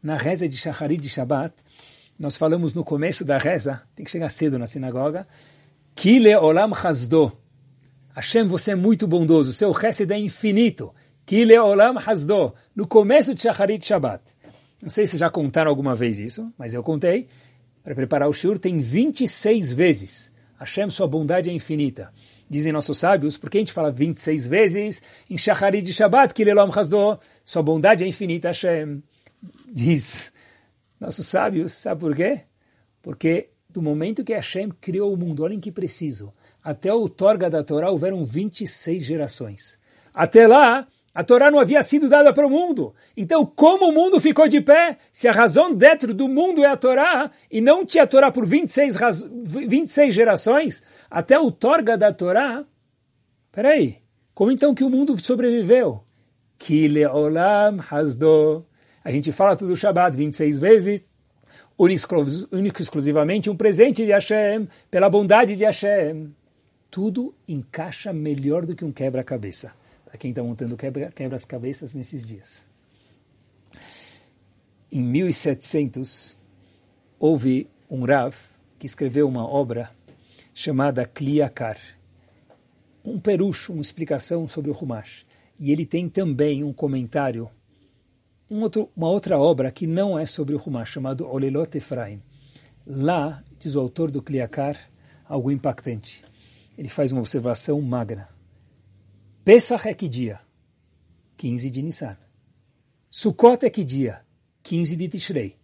[0.01, 1.53] na reza de Shacharit de Shabbat,
[2.17, 5.27] nós falamos no começo da reza, tem que chegar cedo na sinagoga,
[5.97, 7.33] Kile Olam Hasdo.
[8.15, 10.95] Hashem, você é muito bondoso, seu chesed é infinito.
[11.27, 12.55] Kile Olam Hasdo.
[12.75, 14.23] No começo de Shacharit Shabbat.
[14.81, 17.27] Não sei se já contaram alguma vez isso, mas eu contei.
[17.83, 20.33] Para preparar o shur tem 26 vezes.
[20.59, 22.13] Hashem, sua bondade é infinita.
[22.49, 27.19] Dizem nossos sábios, porque a gente fala 26 vezes em Shacharit Shabbat, Kile Olam Hasdo,
[27.45, 29.03] sua bondade é infinita, Hashem.
[29.69, 30.33] Diz
[30.99, 32.43] nossos sábios, sabe por quê?
[33.03, 37.63] Porque do momento que Hashem criou o mundo, olhem que preciso, até o Torga da
[37.63, 39.79] Torá houveram 26 gerações.
[40.15, 42.95] Até lá, a Torá não havia sido dada para o mundo.
[43.17, 44.97] Então, como o mundo ficou de pé?
[45.13, 48.97] Se a razão dentro do mundo é a Torá, e não tinha Torá por 26,
[49.69, 52.65] 26 gerações, até o Torga da Torá,
[53.53, 53.99] peraí,
[54.35, 56.03] como então que o mundo sobreviveu?
[56.59, 58.65] Kile olam hasdo
[59.05, 61.11] a gente fala tudo o Shabbat 26 vezes,
[61.79, 66.35] único exclusivamente um presente de Hashem, pela bondade de Hashem.
[66.91, 69.73] Tudo encaixa melhor do que um quebra-cabeça.
[70.07, 72.67] Para quem está montando quebra-cabeças nesses dias.
[74.91, 76.39] Em 1700,
[77.19, 78.35] houve um Rav
[78.79, 79.91] que escreveu uma obra
[80.55, 81.79] chamada Kliakar.
[83.05, 85.27] Um perucho, uma explicação sobre o Humash.
[85.59, 87.51] E ele tem também um comentário
[88.51, 92.23] um outro, uma outra obra que não é sobre o Humash, chamado Olelot Efraim.
[92.87, 94.79] Lá, diz o autor do Kliakar,
[95.25, 96.25] algo impactante.
[96.77, 98.29] Ele faz uma observação magna.
[99.45, 100.41] Pesach é que dia?
[101.37, 102.17] 15 de Nissan.
[103.11, 104.21] Sukkot é que dia?
[104.63, 105.57] 15 de Tishrei.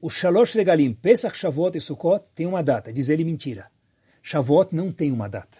[0.00, 2.92] O Shalosh Regalim, Pesach, Shavuot e Sukkot tem uma data.
[2.92, 3.70] Diz ele mentira.
[4.22, 5.58] Shavuot não tem uma data.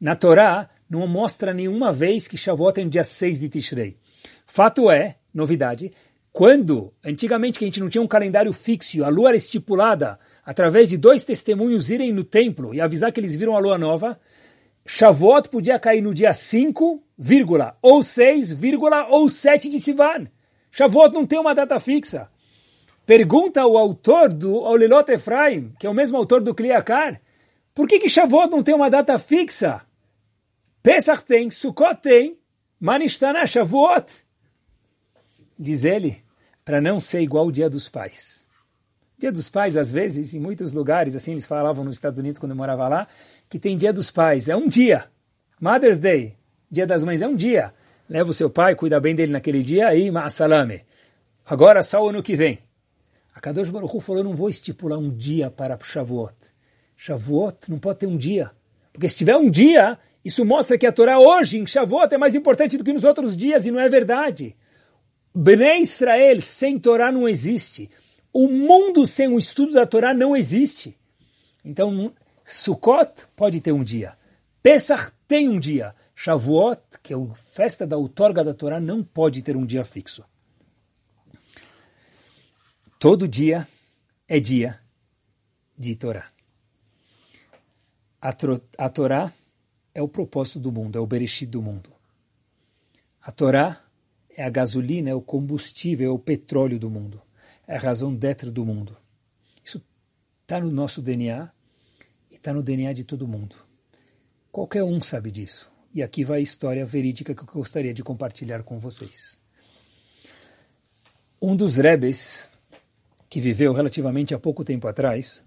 [0.00, 3.96] Na Torá, não mostra nenhuma vez que Shavuot é no dia 6 de Tishrei.
[4.46, 5.92] Fato é novidade.
[6.32, 10.88] Quando, antigamente, que a gente não tinha um calendário fixo, a lua era estipulada através
[10.88, 14.20] de dois testemunhos irem no templo e avisar que eles viram a lua nova,
[14.84, 20.28] Shavuot podia cair no dia 5, vírgula, ou 6, vírgula, ou 7 de Sivan.
[20.70, 22.28] Shavuot não tem uma data fixa.
[23.04, 27.20] Pergunta o autor do Olilot Efraim, que é o mesmo autor do Kliakar,
[27.74, 29.82] por que que Shavuot não tem uma data fixa?
[30.86, 32.38] Pesach tem, Sukkot tem,
[32.78, 34.06] Manistana Shavuot
[35.58, 36.22] diz ele,
[36.64, 38.46] para não ser igual o Dia dos Pais.
[39.18, 42.52] Dia dos Pais, às vezes, em muitos lugares, assim eles falavam nos Estados Unidos quando
[42.52, 43.08] eu morava lá,
[43.48, 45.08] que tem Dia dos Pais, é um dia.
[45.60, 46.36] Mother's Day,
[46.70, 47.74] Dia das Mães, é um dia.
[48.08, 50.84] Leva o seu pai, cuida bem dele naquele dia, aí, ma'asalame.
[51.44, 52.60] Agora só o ano que vem.
[53.34, 56.36] A Kadosh Baruch Hu falou, não vou estipular um dia para Shavuot.
[56.96, 58.52] Shavuot não pode ter um dia.
[58.92, 62.34] Porque se tiver um dia, isso mostra que a Torá hoje, em Shavuot, é mais
[62.34, 64.56] importante do que nos outros dias, e não é verdade.
[65.32, 67.88] Bnei Israel sem Torá não existe.
[68.32, 70.98] O mundo sem o estudo da Torá não existe.
[71.64, 72.12] Então,
[72.44, 74.18] Sukkot pode ter um dia.
[74.60, 75.94] Pesach tem um dia.
[76.12, 80.24] Shavuot, que é a festa da outorga da Torá, não pode ter um dia fixo.
[82.98, 83.68] Todo dia
[84.26, 84.80] é dia
[85.78, 86.26] de Torá.
[88.20, 88.34] A,
[88.78, 89.32] a Torá
[89.96, 91.90] é o propósito do mundo, é o Bereshit do mundo.
[93.18, 93.82] A Torá
[94.28, 97.22] é a gasolina, é o combustível, é o petróleo do mundo.
[97.66, 98.94] É a razão d'être do mundo.
[99.64, 99.82] Isso
[100.42, 101.50] está no nosso DNA
[102.30, 103.56] e está no DNA de todo mundo.
[104.52, 105.72] Qualquer um sabe disso.
[105.94, 109.40] E aqui vai a história verídica que eu gostaria de compartilhar com vocês.
[111.40, 112.50] Um dos rebes
[113.30, 115.42] que viveu relativamente há pouco tempo atrás,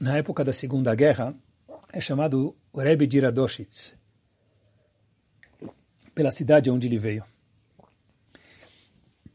[0.00, 1.36] na época da Segunda Guerra,
[1.94, 3.94] é chamado Rebbe de Radoshitz,
[6.12, 7.24] pela cidade onde ele veio.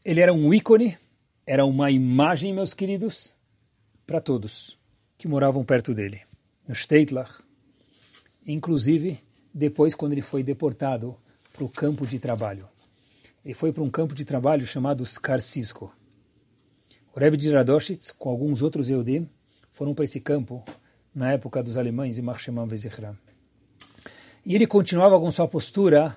[0.04, 0.98] Ele era um ícone,
[1.46, 3.34] era uma imagem, meus queridos,
[4.06, 4.78] para todos
[5.16, 6.20] que moravam perto dele,
[6.68, 7.42] no Steitlach,
[8.46, 9.18] inclusive
[9.54, 11.16] depois quando ele foi deportado
[11.54, 12.68] para o campo de trabalho.
[13.42, 15.90] Ele foi para um campo de trabalho chamado Skarsisko.
[17.14, 19.26] O Rebbe de Radoshitz, com alguns outros Eudim,
[19.72, 20.62] foram para esse campo
[21.14, 23.16] na época dos alemães e Marshemam Vezichram.
[24.44, 26.16] E ele continuava com sua postura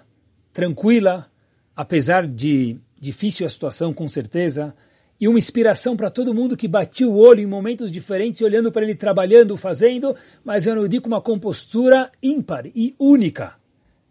[0.52, 1.30] tranquila,
[1.76, 4.74] apesar de difícil a situação, com certeza,
[5.20, 8.84] e uma inspiração para todo mundo que batia o olho em momentos diferentes, olhando para
[8.84, 13.56] ele trabalhando, fazendo, mas eu não digo uma compostura ímpar e única.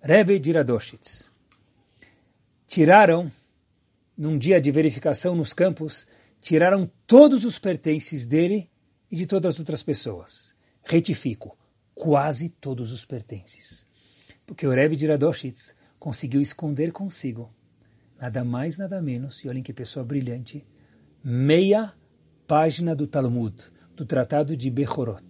[0.00, 1.30] Rebbe de Radoshitz.
[2.66, 3.30] Tiraram,
[4.16, 6.06] num dia de verificação nos campos,
[6.40, 8.68] tiraram todos os pertences dele
[9.10, 10.51] e de todas as outras pessoas.
[10.82, 11.56] Retifico,
[11.94, 13.86] quase todos os pertences.
[14.44, 17.54] Porque o Rebbe de Radoshitz conseguiu esconder consigo,
[18.20, 20.66] nada mais, nada menos, e olhem que pessoa brilhante,
[21.22, 21.94] meia
[22.46, 23.54] página do Talmud,
[23.94, 25.24] do Tratado de Bechorot.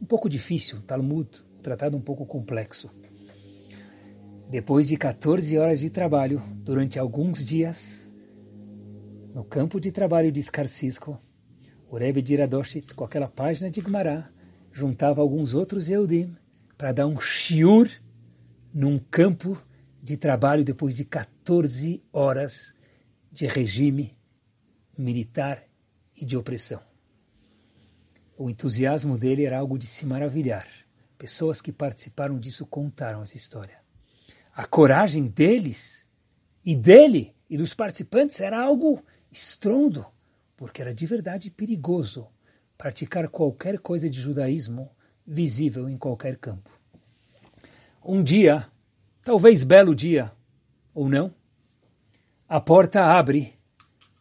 [0.00, 2.90] Um pouco difícil, Talmud, um tratado um pouco complexo.
[4.48, 8.12] Depois de 14 horas de trabalho, durante alguns dias,
[9.34, 11.18] no campo de trabalho de Skarsisko,
[11.88, 14.30] o Rebbe de Radoshitz, com aquela página de Gemara,
[14.80, 16.34] juntava alguns outros Eudim
[16.78, 17.90] para dar um shiur
[18.72, 19.60] num campo
[20.02, 22.72] de trabalho depois de 14 horas
[23.30, 24.16] de regime
[24.96, 25.62] militar
[26.16, 26.80] e de opressão.
[28.38, 30.66] O entusiasmo dele era algo de se maravilhar.
[31.18, 33.78] Pessoas que participaram disso contaram essa história.
[34.54, 36.06] A coragem deles
[36.64, 40.06] e dele e dos participantes era algo estrondo,
[40.56, 42.26] porque era de verdade perigoso
[42.80, 44.90] praticar qualquer coisa de judaísmo
[45.26, 46.70] visível em qualquer campo.
[48.02, 48.66] Um dia,
[49.22, 50.32] talvez belo dia,
[50.94, 51.34] ou não,
[52.48, 53.52] a porta abre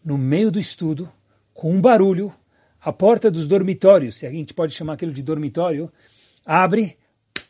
[0.03, 1.09] no meio do estudo,
[1.53, 2.33] com um barulho,
[2.81, 5.89] a porta dos dormitórios, se a gente pode chamar aquilo de dormitório,
[6.45, 6.97] abre,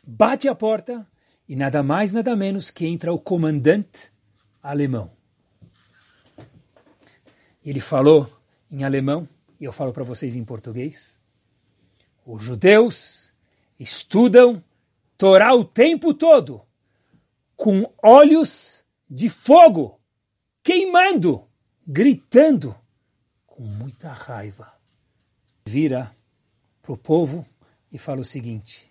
[0.06, 1.04] bate a porta
[1.48, 4.12] e nada mais, nada menos que entra o comandante
[4.62, 5.10] alemão.
[7.64, 8.30] Ele falou
[8.70, 9.28] em alemão,
[9.60, 11.18] e eu falo para vocês em português.
[12.24, 13.32] Os judeus
[13.78, 14.62] estudam
[15.20, 16.62] Torá o tempo todo
[17.54, 20.00] com olhos de fogo,
[20.62, 21.46] queimando,
[21.86, 22.74] gritando,
[23.46, 24.72] com muita raiva.
[25.66, 26.10] Vira
[26.80, 27.46] para o povo
[27.92, 28.90] e fala o seguinte: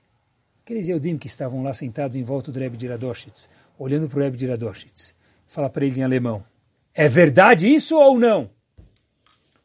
[0.62, 4.22] aqueles Eudim que estavam lá sentados em volta do Rebbe de Radoshitz, olhando para o
[4.22, 5.16] Rebbe de Radoshitz,
[5.48, 6.46] fala para eles em alemão:
[6.94, 8.52] é verdade isso ou não?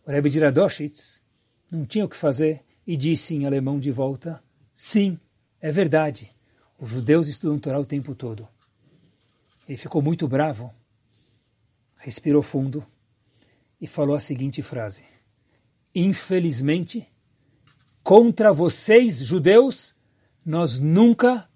[0.07, 1.23] O Rebbe de Radoshitz
[1.71, 5.19] não tinha o que fazer e disse em alemão de volta: sim,
[5.61, 6.31] é verdade.
[6.79, 8.47] Os judeus estudam Torá o tempo todo.
[9.67, 10.75] Ele ficou muito bravo,
[11.97, 12.87] respirou fundo
[13.81, 15.05] e falou a seguinte frase:
[15.95, 17.09] Infelizmente,
[18.03, 19.95] contra vocês, judeus,
[20.45, 21.49] nós nunca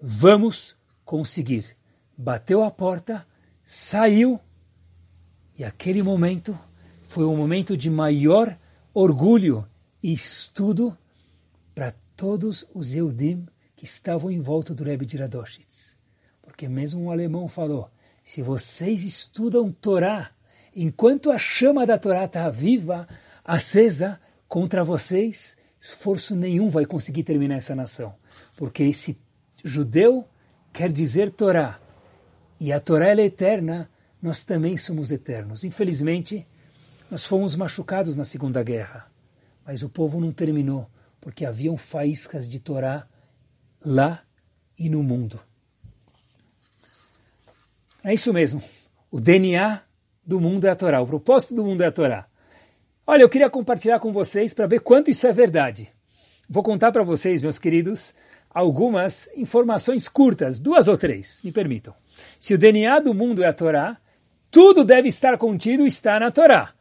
[0.00, 1.74] vamos conseguir.
[2.16, 3.26] Bateu a porta,
[3.64, 4.38] saiu,
[5.56, 6.58] e aquele momento
[7.14, 8.58] foi um momento de maior
[8.92, 9.64] orgulho
[10.02, 10.98] e estudo
[11.72, 13.46] para todos os Eudim
[13.76, 15.96] que estavam em volta do Rebbe de Radoshitz.
[16.42, 17.88] Porque mesmo um alemão falou,
[18.24, 20.32] se vocês estudam Torá,
[20.74, 23.06] enquanto a chama da Torá está viva,
[23.44, 28.12] acesa, contra vocês, esforço nenhum vai conseguir terminar essa nação.
[28.56, 29.16] Porque esse
[29.62, 30.24] judeu
[30.72, 31.78] quer dizer Torá.
[32.58, 33.88] E a Torá é eterna,
[34.20, 35.62] nós também somos eternos.
[35.62, 36.44] Infelizmente,
[37.14, 39.06] nós fomos machucados na Segunda Guerra.
[39.64, 40.90] Mas o povo não terminou,
[41.20, 43.06] porque haviam faíscas de Torá
[43.80, 44.24] lá
[44.76, 45.38] e no mundo.
[48.02, 48.60] É isso mesmo.
[49.12, 49.80] O DNA
[50.26, 51.00] do mundo é a Torá.
[51.00, 52.26] O propósito do mundo é a Torá.
[53.06, 55.92] Olha, eu queria compartilhar com vocês para ver quanto isso é verdade.
[56.48, 58.12] Vou contar para vocês, meus queridos,
[58.50, 61.94] algumas informações curtas, duas ou três, me permitam.
[62.40, 63.98] Se o DNA do mundo é a Torá,
[64.50, 66.74] tudo deve estar contido está na Torá.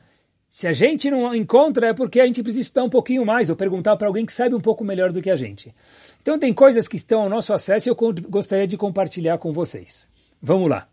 [0.53, 3.55] Se a gente não encontra é porque a gente precisa estudar um pouquinho mais ou
[3.55, 5.73] perguntar para alguém que sabe um pouco melhor do que a gente.
[6.21, 7.95] Então tem coisas que estão ao nosso acesso e eu
[8.29, 10.07] gostaria de compartilhar com vocês.
[10.39, 10.87] Vamos lá.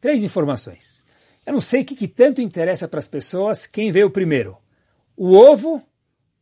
[0.00, 1.02] Três informações.
[1.44, 4.56] Eu não sei o que, que tanto interessa para as pessoas quem veio primeiro,
[5.16, 5.82] o ovo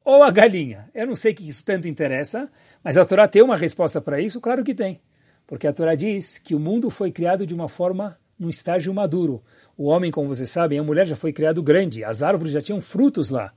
[0.05, 0.91] ou a galinha.
[0.95, 2.47] Eu não sei o que isso tanto interessa,
[2.85, 4.39] mas a Torá tem uma resposta para isso?
[4.39, 5.01] Claro que tem.
[5.47, 9.43] Porque a Torá diz que o mundo foi criado de uma forma, num estágio maduro.
[9.81, 12.83] O homem, como vocês sabem, a mulher já foi criado grande, as árvores já tinham
[12.83, 13.55] frutos lá.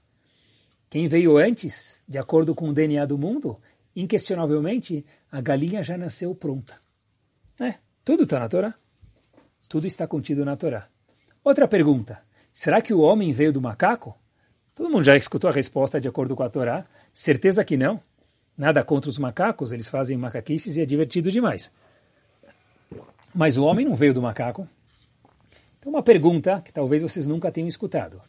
[0.89, 3.59] Quem veio antes, de acordo com o DNA do mundo,
[3.93, 6.80] inquestionavelmente, a galinha já nasceu pronta.
[7.59, 7.74] É,
[8.05, 8.74] tudo está na Torá.
[9.67, 10.88] Tudo está contido na Torá.
[11.43, 12.21] Outra pergunta.
[12.53, 14.17] Será que o homem veio do macaco?
[14.74, 16.86] Todo mundo já escutou a resposta de acordo com a Torá?
[17.13, 17.99] Certeza que não.
[18.57, 21.69] Nada contra os macacos, eles fazem macaquices e é divertido demais.
[23.36, 24.65] Mas o homem não veio do macaco.
[25.84, 28.21] Então, uma pergunta que talvez vocês nunca tenham escutado.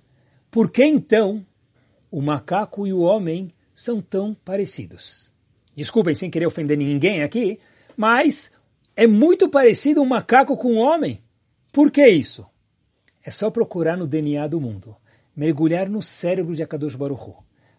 [0.51, 1.47] Por que então
[2.11, 5.31] o macaco e o homem são tão parecidos?
[5.73, 7.61] Desculpem sem querer ofender ninguém aqui,
[7.97, 8.51] mas
[8.97, 11.23] é muito parecido um macaco com um homem.
[11.73, 12.45] Por que isso?
[13.23, 14.97] É só procurar no DNA do mundo,
[15.37, 17.37] mergulhar no cérebro de Akadosh Baruch Hu.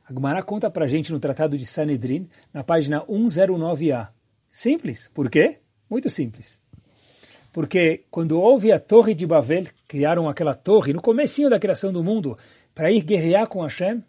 [0.08, 4.08] A conta pra gente no Tratado de Sanedrin, na página 109a.
[4.50, 5.10] Simples.
[5.14, 5.60] Por quê?
[5.90, 6.62] Muito simples.
[7.56, 12.04] Porque quando houve a Torre de Babel, criaram aquela torre no comecinho da criação do
[12.04, 12.38] mundo
[12.74, 14.04] para ir guerrear com Hashem,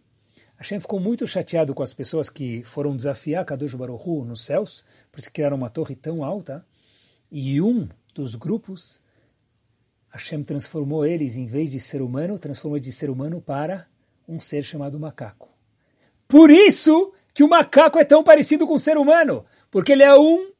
[0.58, 4.84] Hashem ficou muito chateado com as pessoas que foram desafiar Kadosh Baruch Hu nos céus,
[5.12, 6.66] por isso criaram uma torre tão alta,
[7.30, 9.00] e um dos grupos,
[10.10, 13.86] Hashem transformou eles, em vez de ser humano, transformou de ser humano para
[14.26, 15.48] um ser chamado macaco.
[16.26, 20.18] Por isso que o macaco é tão parecido com o ser humano, porque ele é
[20.18, 20.50] um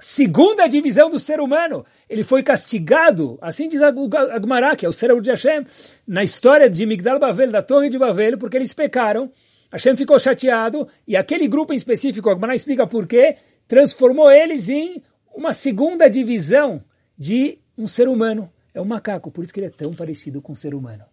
[0.00, 1.84] segunda divisão do ser humano.
[2.08, 5.66] Ele foi castigado, assim diz Agmará, que é o cérebro de Hashem,
[6.06, 9.30] na história de Migdal Bavel, da Torre de Bavel, porque eles pecaram.
[9.72, 13.36] Hashem ficou chateado e aquele grupo em específico, Agmará explica por quê,
[13.66, 15.02] transformou eles em
[15.34, 16.82] uma segunda divisão
[17.16, 18.50] de um ser humano.
[18.72, 21.04] É um macaco, por isso que ele é tão parecido com o ser humano.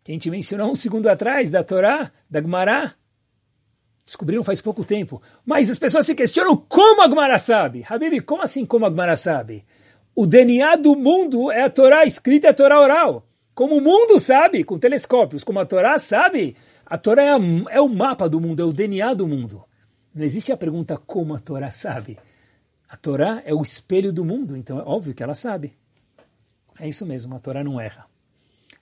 [0.03, 2.95] Que a gente mencionou um segundo atrás, da Torá, da Gemara.
[4.05, 5.21] Descobriram faz pouco tempo.
[5.45, 7.85] Mas as pessoas se questionam como a Gemara sabe.
[7.87, 9.63] Habib, como assim como a Gemara sabe?
[10.15, 13.27] O DNA do mundo é a Torá escrita, é a Torá oral.
[13.55, 16.55] Como o mundo sabe, com telescópios, como a Torá sabe,
[16.85, 17.39] a Torá é, a,
[17.71, 19.63] é o mapa do mundo, é o DNA do mundo.
[20.13, 22.19] Não existe a pergunta como a Torá sabe.
[22.87, 25.73] A Torá é o espelho do mundo, então é óbvio que ela sabe.
[26.79, 28.05] É isso mesmo, a Torá não erra.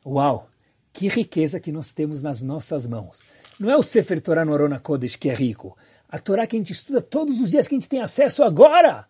[0.06, 0.50] Uau!
[0.92, 3.22] Que riqueza que nós temos nas nossas mãos.
[3.58, 5.78] Não é o Sefer Torah no Arona Kodesh que é rico.
[6.10, 9.08] A Torá que a gente estuda todos os dias, que a gente tem acesso agora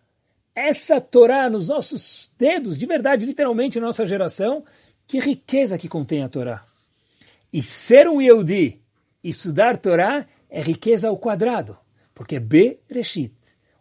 [0.54, 4.64] essa Torá nos nossos dedos, de verdade, literalmente, na nossa geração,
[5.06, 6.64] que riqueza que contém a Torá.
[7.52, 8.80] E ser um Yehudi,
[9.22, 11.76] estudar Torá, é riqueza ao quadrado,
[12.14, 13.32] porque Bereshit,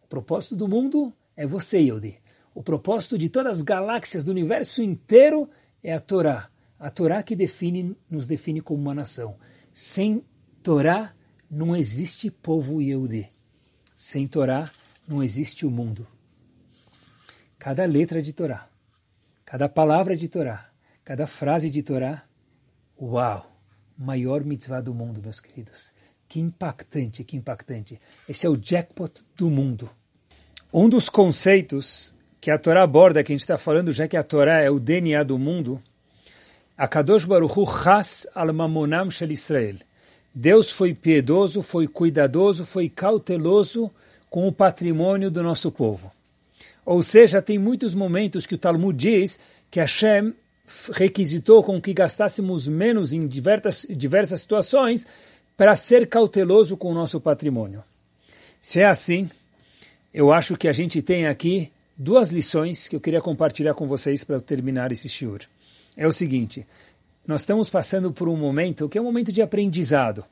[0.03, 2.19] o propósito do mundo é você, Yehudi.
[2.53, 5.49] O propósito de todas as galáxias do universo inteiro
[5.83, 6.49] é a Torá.
[6.79, 9.35] A Torá que define, nos define como uma nação.
[9.73, 10.23] Sem
[10.61, 11.13] Torá
[11.49, 13.29] não existe povo Yehudi.
[13.95, 14.69] Sem Torá
[15.07, 16.07] não existe o mundo.
[17.63, 18.67] Cada letra de Torá,
[19.45, 20.67] cada palavra de Torá,
[21.03, 22.23] cada frase de Torá,
[22.99, 23.51] uau!
[23.95, 25.91] Maior mitzvah do mundo, meus queridos.
[26.27, 28.01] Que impactante, que impactante.
[28.27, 29.91] Esse é o jackpot do mundo.
[30.73, 34.23] Um dos conceitos que a Torá aborda, que a gente está falando, já que a
[34.23, 35.79] Torá é o DNA do mundo,
[36.75, 39.75] a Kadosh Baruch Hu Chas al Mamonam Shel Israel.
[40.33, 43.91] Deus foi piedoso, foi cuidadoso, foi cauteloso
[44.31, 46.11] com o patrimônio do nosso povo.
[46.91, 49.39] Ou seja, tem muitos momentos que o Talmud diz
[49.69, 50.33] que Hashem
[50.91, 55.07] requisitou com que gastássemos menos em diversas, diversas situações
[55.55, 57.81] para ser cauteloso com o nosso patrimônio.
[58.59, 59.29] Se é assim,
[60.13, 64.25] eu acho que a gente tem aqui duas lições que eu queria compartilhar com vocês
[64.25, 65.39] para terminar esse shiur.
[65.95, 66.67] É o seguinte,
[67.25, 70.25] nós estamos passando por um momento que é um momento de aprendizado.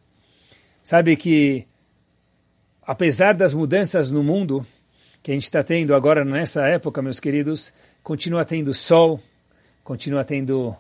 [0.84, 1.66] Sabe que,
[2.86, 4.68] apesar das mudanças no mundo
[5.22, 9.20] que a gente está tendo agora nessa época, meus queridos, continua tendo sol,
[9.84, 10.76] continua tendo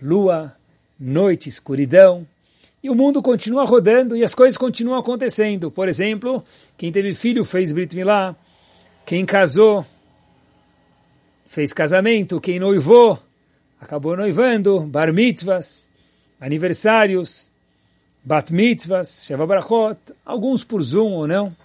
[0.00, 0.54] lua,
[0.98, 2.26] noite, escuridão,
[2.82, 5.70] e o mundo continua rodando e as coisas continuam acontecendo.
[5.70, 6.44] Por exemplo,
[6.76, 8.36] quem teve filho fez Brit Milá,
[9.06, 9.86] quem casou
[11.46, 13.18] fez casamento, quem noivou,
[13.80, 15.88] acabou noivando, bar mitzvahs,
[16.38, 17.50] aniversários,
[18.22, 21.56] bat mitzvahs, sheva brachot, alguns por Zoom ou não.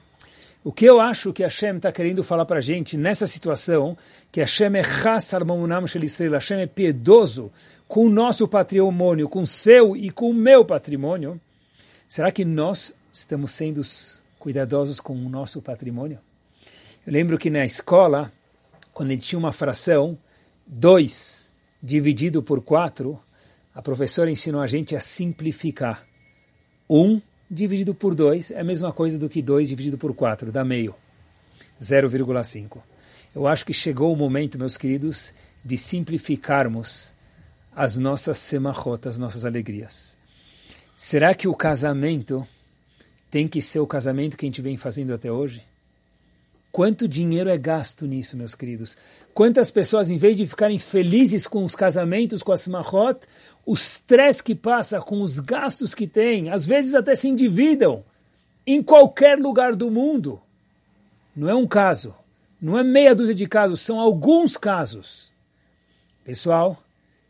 [0.62, 3.98] O que eu acho que Hashem está querendo falar para a gente nessa situação,
[4.30, 7.50] que Hashem é chassar mamunam shel Israel, Hashem é piedoso
[7.88, 11.40] com o nosso patrimônio, com o seu e com o meu patrimônio,
[12.10, 13.82] será que nós estamos sendo
[14.38, 16.20] cuidadosos com o nosso patrimônio?
[17.08, 18.32] Eu lembro que na escola,
[18.94, 20.18] quando a gente tinha uma fração,
[20.68, 21.50] 2
[21.82, 23.18] dividido por 4,
[23.74, 26.06] a professora ensinou a gente a simplificar.
[26.90, 30.52] 1 um dividido por 2 é a mesma coisa do que 2 dividido por 4,
[30.52, 30.96] dá meio.
[31.82, 32.82] 0,5.
[33.34, 35.34] Eu acho que chegou o momento, meus queridos,
[35.64, 37.14] de simplificarmos
[37.76, 40.18] as nossas semachot, as nossas alegrias.
[40.96, 42.46] Será que o casamento
[43.32, 45.64] tem que ser o casamento que a gente vem fazendo até hoje?
[46.72, 48.96] Quanto dinheiro é gasto nisso, meus queridos?
[49.34, 53.22] Quantas pessoas, em vez de ficarem felizes com os casamentos, com a Simachot,
[53.66, 58.04] o stress que passa com os gastos que tem, às vezes até se endividam
[58.68, 60.40] em qualquer lugar do mundo.
[61.36, 62.14] Não é um caso,
[62.62, 65.34] não é meia dúzia de casos, são alguns casos.
[66.24, 66.78] Pessoal,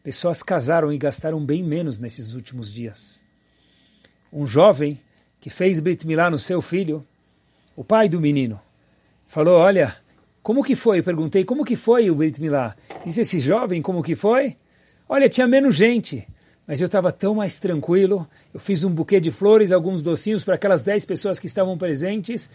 [0.03, 3.23] pessoas casaram e gastaram bem menos nesses últimos dias.
[4.33, 4.99] Um jovem
[5.39, 7.07] que fez Brit Milá no seu filho,
[7.73, 8.59] o pai do menino,
[9.29, 9.95] falou, olha,
[10.41, 10.99] como que foi?
[10.99, 12.75] Eu perguntei, como que foi o Brit Milá?
[13.05, 14.57] Disse esse jovem, como que foi?
[15.07, 16.27] Olha, tinha menos gente,
[16.67, 18.27] mas eu estava tão mais tranquilo.
[18.51, 22.49] Eu fiz um buquê de flores, alguns docinhos para aquelas 10 pessoas que estavam presentes.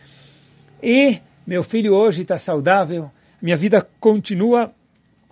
[0.82, 3.08] E meu filho hoje está saudável,
[3.40, 4.72] minha vida continua.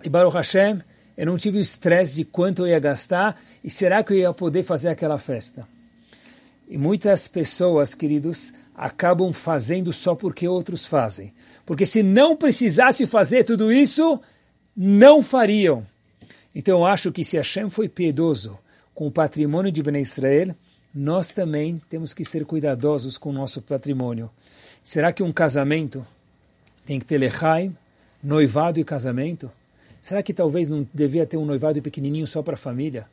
[0.01, 0.81] E Baruch Hashem,
[1.17, 4.33] eu não tive o estresse de quanto eu ia gastar e será que eu ia
[4.33, 5.67] poder fazer aquela festa.
[6.69, 11.33] E muitas pessoas, queridos, acabam fazendo só porque outros fazem.
[11.65, 14.19] Porque se não precisasse fazer tudo isso,
[14.75, 15.85] não fariam.
[16.53, 18.57] Então eu acho que se Hashem foi piedoso
[18.93, 20.55] com o patrimônio de Ben Israel,
[20.93, 24.29] nós também temos que ser cuidadosos com o nosso patrimônio.
[24.83, 26.05] Será que um casamento
[26.85, 27.75] tem que ter lechaim,
[28.21, 29.51] noivado e casamento?
[30.01, 33.07] Será que talvez não devia ter um noivado pequenininho só para a família?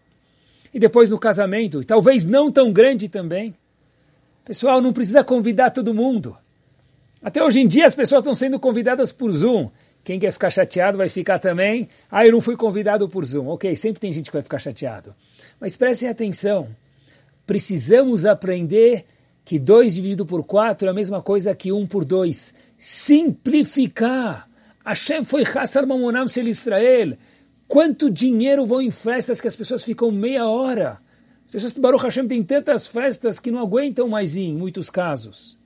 [0.74, 3.54] E depois no casamento, talvez não tão grande também?
[4.50, 6.36] Pessoal, não precisa convidar todo mundo.
[7.22, 9.70] Até hoje em dia as pessoas estão sendo convidadas por Zoom.
[10.02, 11.88] Quem quer ficar chateado vai ficar também.
[12.10, 13.46] Ah, eu não fui convidado por Zoom.
[13.46, 15.14] Ok, sempre tem gente que vai ficar chateado.
[15.60, 16.66] Mas prestem atenção.
[17.46, 19.04] Precisamos aprender
[19.44, 22.52] que 2 dividido por 4 é a mesma coisa que 1 um por 2.
[22.76, 24.48] Simplificar.
[24.84, 27.16] Hashem foi Hassar Mamonam Sel Israel.
[27.68, 30.98] Quanto dinheiro vão em festas que as pessoas ficam meia hora?
[31.50, 34.88] As pessoas de Baruch Hashem têm tantas festas que não aguentam mais ir, em muitos
[34.88, 35.58] casos.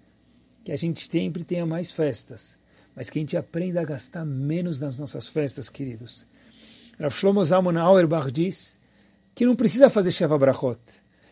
[0.64, 2.56] Que a gente sempre tenha mais festas,
[2.96, 6.26] mas que a gente aprenda a gastar menos nas nossas festas, queridos.
[6.98, 8.78] Rav Shlomo Zalman Auerbach diz
[9.34, 10.80] que não precisa fazer Sheva Brachot.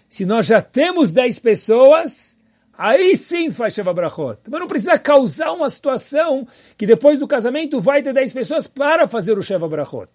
[0.07, 2.37] Se nós já temos 10 pessoas,
[2.75, 4.39] aí sim faz Sheva Brachot.
[4.51, 6.47] Mas não precisa causar uma situação
[6.77, 10.11] que depois do casamento vai ter 10 pessoas para fazer o Sheva Brachot.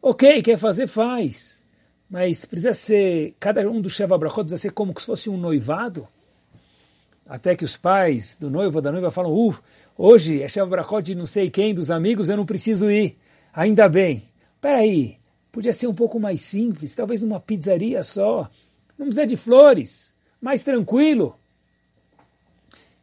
[0.00, 1.57] Ok, quer fazer, faz
[2.08, 6.08] mas precisa ser, cada um dos Sheva Brachot precisa ser como se fosse um noivado,
[7.26, 9.54] até que os pais do noivo ou da noiva falam, uh,
[9.96, 13.18] hoje é Sheva Brachot de não sei quem, dos amigos, eu não preciso ir,
[13.52, 14.28] ainda bem.
[14.60, 15.18] Peraí,
[15.52, 18.50] podia ser um pouco mais simples, talvez numa pizzaria só,
[18.96, 21.38] não precisa de flores, mais tranquilo.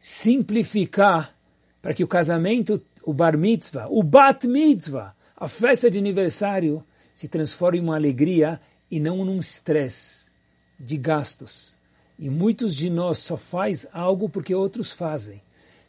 [0.00, 1.34] Simplificar
[1.80, 6.84] para que o casamento, o bar mitzvah, o bat mitzvah, a festa de aniversário
[7.14, 8.60] se transforme em uma alegria
[8.90, 10.30] e não num estresse
[10.78, 11.76] de gastos.
[12.18, 15.42] E muitos de nós só faz algo porque outros fazem.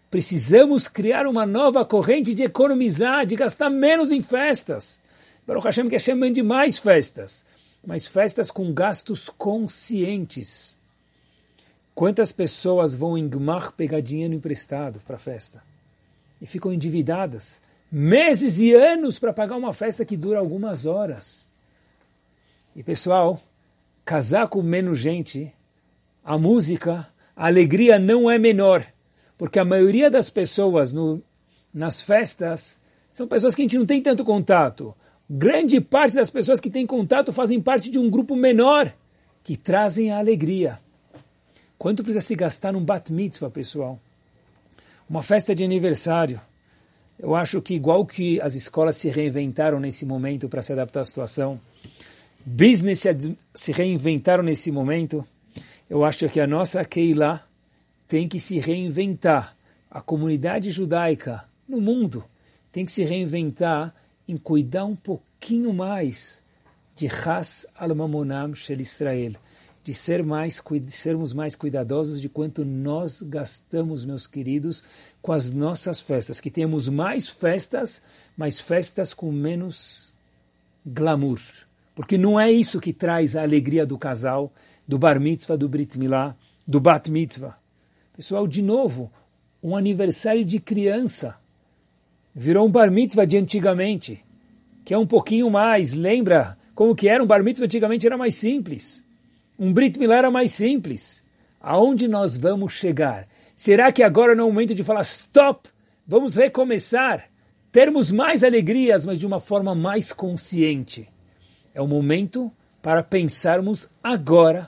[0.10, 5.00] Precisamos criar uma nova corrente de economizar, de gastar menos em festas.
[5.46, 7.46] Baruch Hashem que Hashem mande mais festas,
[7.86, 10.78] mas festas com gastos conscientes.
[11.94, 15.64] Quantas pessoas vão em Gmar pegar dinheiro emprestado para festa?
[16.42, 17.60] E ficam endividadas
[17.92, 21.47] meses e anos para pagar uma festa que dura algumas horas.
[22.78, 23.42] E pessoal,
[24.06, 25.52] casar com menos gente,
[26.24, 28.86] a música, a alegria não é menor,
[29.36, 31.20] porque a maioria das pessoas no,
[31.74, 32.80] nas festas
[33.12, 34.94] são pessoas que a gente não tem tanto contato.
[35.28, 38.94] Grande parte das pessoas que têm contato fazem parte de um grupo menor
[39.44, 40.78] que trazem a alegria.
[41.80, 44.00] Quanto precisa se gastar num bat mitzvah, pessoal?
[45.10, 46.40] Uma festa de aniversário.
[47.18, 51.06] Eu acho que igual que as escolas se reinventaram nesse momento para se adaptar à
[51.06, 51.60] situação,
[52.48, 53.04] business
[53.54, 55.28] se reinventaram nesse momento,
[55.90, 57.46] eu acho que a nossa Keilah
[58.08, 59.54] tem que se reinventar.
[59.92, 62.24] A comunidade judaica no mundo
[62.72, 63.94] tem que se reinventar
[64.26, 66.42] em cuidar um pouquinho mais
[66.96, 69.34] de Has al-Mamonam Shel Israel,
[69.84, 74.84] de ser mais, sermos mais cuidadosos de quanto nós gastamos, meus queridos,
[75.22, 78.02] com as nossas festas, que tenhamos mais festas,
[78.38, 80.14] mas festas com menos
[80.86, 81.67] glamour.
[81.98, 84.54] Porque não é isso que traz a alegria do casal,
[84.88, 86.36] do bar mitzvah, do brit milá,
[86.68, 87.58] do bat mitzvah.
[88.16, 89.12] Pessoal, de novo,
[89.64, 91.36] um aniversário de criança
[92.36, 94.24] virou um bar mitzvah de antigamente,
[94.86, 98.36] que é um pouquinho mais, lembra como que era um bar mitzvah antigamente era mais
[98.36, 99.04] simples.
[99.58, 101.24] Um brit milá era mais simples.
[101.60, 103.28] Aonde nós vamos chegar?
[103.56, 105.68] Será que agora não é o momento de falar stop?
[106.06, 107.28] Vamos recomeçar,
[107.72, 111.10] termos mais alegrias, mas de uma forma mais consciente.
[111.78, 112.52] É o momento
[112.82, 114.68] para pensarmos agora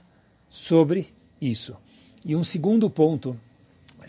[0.50, 1.08] sobre
[1.42, 1.76] isso.
[2.24, 3.36] E um segundo ponto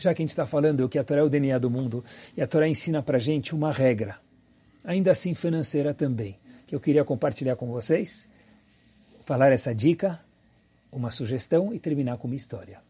[0.01, 2.03] já que a gente está falando que a Torá é o DNA do mundo,
[2.34, 4.18] e a Torá ensina para a gente uma regra,
[4.82, 8.26] ainda assim financeira também, que eu queria compartilhar com vocês,
[9.26, 10.18] falar essa dica,
[10.90, 12.80] uma sugestão e terminar com uma história.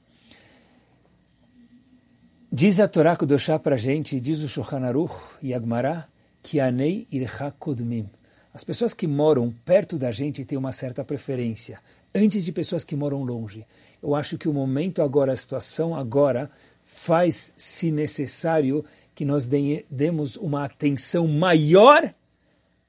[2.53, 6.07] Diz a Torá Kudoshá para a gente, diz o Shulchan Aruch e Agmará,
[6.43, 8.09] que anei ircha kodmim.
[8.53, 11.81] As pessoas que moram perto da gente têm uma certa preferência,
[12.15, 13.65] antes de pessoas que moram longe.
[14.03, 16.51] Eu acho que o momento agora, a situação agora,
[16.83, 18.85] faz, se necessário,
[19.15, 19.49] que nós
[19.91, 22.13] demos uma atenção maior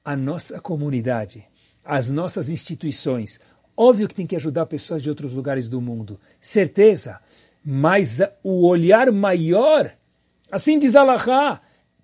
[0.04, 1.44] à nossa comunidade,
[1.84, 3.38] às nossas instituições.
[3.76, 7.20] Óbvio que tem que ajudar pessoas de outros lugares do mundo, certeza,
[7.64, 9.94] mas o olhar maior,
[10.50, 11.60] assim diz Allah,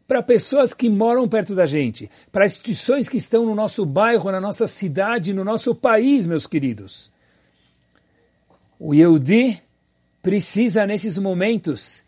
[0.09, 4.41] para pessoas que moram perto da gente, para instituições que estão no nosso bairro, na
[4.41, 7.13] nossa cidade, no nosso país, meus queridos.
[8.81, 9.63] O Yehudi
[10.23, 12.03] precisa, nesses momentos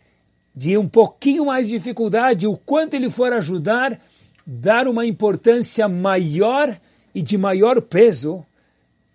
[0.55, 4.01] de um pouquinho mais de dificuldade, o quanto ele for ajudar,
[4.47, 6.75] dar uma importância maior
[7.13, 8.43] e de maior peso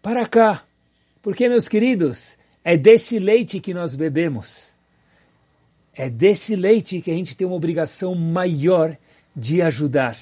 [0.00, 0.62] para cá.
[1.20, 4.75] Porque, meus queridos, é desse leite que nós bebemos.
[5.96, 8.96] É desse leite que a gente tem uma obrigação maior
[9.34, 10.16] de ajudar.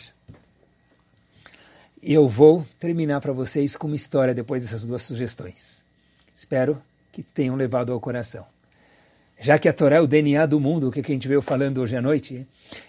[2.02, 5.84] Eu vou terminar para vocês com uma história depois dessas duas sugestões.
[6.36, 8.46] Espero que tenham levado ao coração
[9.38, 11.78] já que a Torá é o DNA do mundo, o que a gente veio falando
[11.78, 12.46] hoje à noite,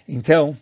[0.08, 0.56] então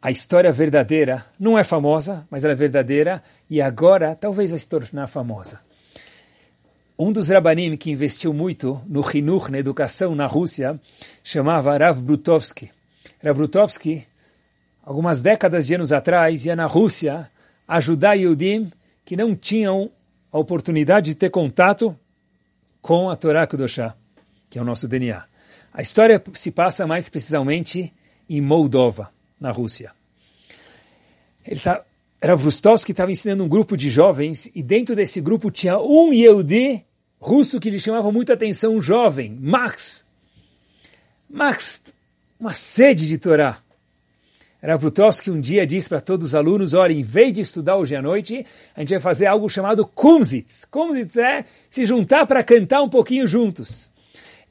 [0.00, 4.68] a história verdadeira não é famosa, mas ela é verdadeira e agora talvez vai se
[4.68, 5.60] tornar famosa.
[6.98, 10.80] Um dos rabanim que investiu muito no Hinuch, na educação na Rússia,
[11.22, 12.70] chamava Rav Brutovsky.
[13.22, 14.06] Rav Brutovsky,
[14.82, 17.30] algumas décadas de anos atrás, ia na Rússia
[17.68, 18.72] ajudar Yudim
[19.04, 19.90] que não tinham
[20.32, 21.96] a oportunidade de ter contato
[22.80, 23.94] com a Torá Kudoshá
[24.48, 25.24] que é o nosso DNA.
[25.72, 27.92] A história se passa mais precisamente
[28.28, 29.92] em Moldova, na Rússia.
[31.44, 31.84] Ele tá,
[32.34, 36.84] Vrustovsky que estava ensinando um grupo de jovens e dentro desse grupo tinha um Yehudi
[37.20, 40.06] russo que lhe chamava muita atenção, um jovem, Max.
[41.28, 41.82] Max,
[42.40, 43.58] uma sede de Torá.
[44.62, 47.94] Era Vrustovsky um dia disse para todos os alunos, olha, em vez de estudar hoje
[47.94, 50.64] à noite, a gente vai fazer algo chamado Kumsitz.
[50.64, 53.90] Kumsitz é se juntar para cantar um pouquinho juntos.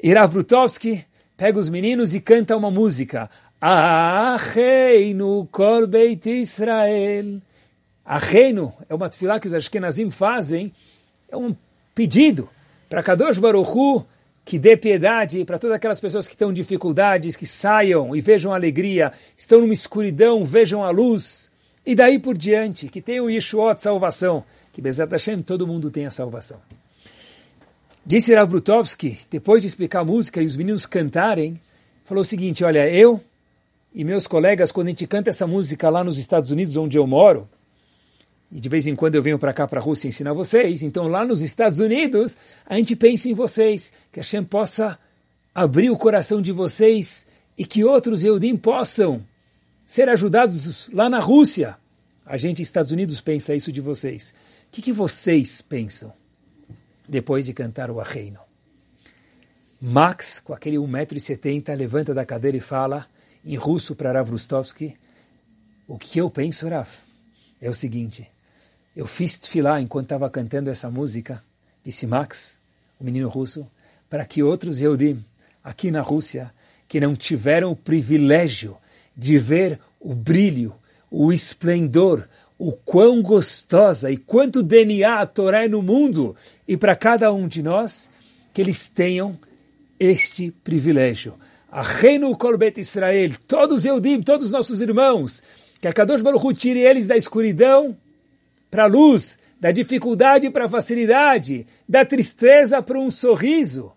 [0.01, 1.03] Irav Brutovsky
[1.35, 3.29] pega os meninos e canta uma música.
[3.59, 7.41] Acheinu kol beit Israel.
[8.05, 10.71] Acheinu é uma tefilá que os ashkenazim fazem,
[11.27, 11.55] é um
[11.95, 12.47] pedido
[12.87, 14.05] para Kadosh Baruchu,
[14.45, 18.53] que dê piedade para todas aquelas pessoas que estão em dificuldades, que saiam e vejam
[18.53, 21.51] alegria, estão numa escuridão, vejam a luz,
[21.83, 26.59] e daí por diante, que tenham Yeshuot, salvação, que Bezat Hashem, todo mundo tenha salvação.
[28.05, 31.59] Disse Rav Brutovsky, depois de explicar a música e os meninos cantarem,
[32.03, 33.19] falou o seguinte, olha, eu
[33.95, 37.07] e meus colegas, quando a gente canta essa música lá nos Estados Unidos, onde eu
[37.07, 37.49] moro,
[38.55, 40.81] e de vez em quando eu venho para cá, para a Rússia, ensinar vocês.
[40.81, 44.97] Então, lá nos Estados Unidos, a gente pensa em vocês, que a Hashem possa
[45.53, 47.27] abrir o coração de vocês
[47.57, 49.21] e que outros Eudim possam
[49.83, 51.75] ser ajudados lá na Rússia.
[52.25, 54.33] A gente, Estados Unidos, pensa isso de vocês.
[54.69, 56.13] O que, que vocês pensam
[57.09, 58.39] depois de cantar o Arreino?
[59.81, 63.05] Max, com aquele 1,70m, levanta da cadeira e fala
[63.43, 64.95] em russo para Rav Rustovsky,
[65.85, 66.87] o que eu penso, Rav,
[67.61, 68.31] é o seguinte,
[68.95, 71.43] eu fiz tefilá enquanto estava cantando essa música,
[71.83, 72.57] disse Max,
[72.99, 73.67] o menino russo,
[74.09, 75.23] para que outros Eudim,
[75.63, 76.53] aqui na Rússia,
[76.87, 78.77] que não tiveram o privilégio
[79.15, 80.73] de ver o brilho,
[81.11, 82.23] o esplendor,
[82.57, 86.35] o quão gostosa e quanto DNA a Torá é no mundo,
[86.65, 88.09] e para cada um de nós,
[88.53, 89.37] que eles tenham
[89.99, 91.33] este privilégio.
[91.69, 95.43] A Reino Kolbet Israel, todos Eudim, todos nossos irmãos,
[95.81, 97.97] que a Kadosh Baruch Hu tire eles da escuridão
[98.69, 103.91] para a luz, da dificuldade para a facilidade, da tristeza para um sorriso.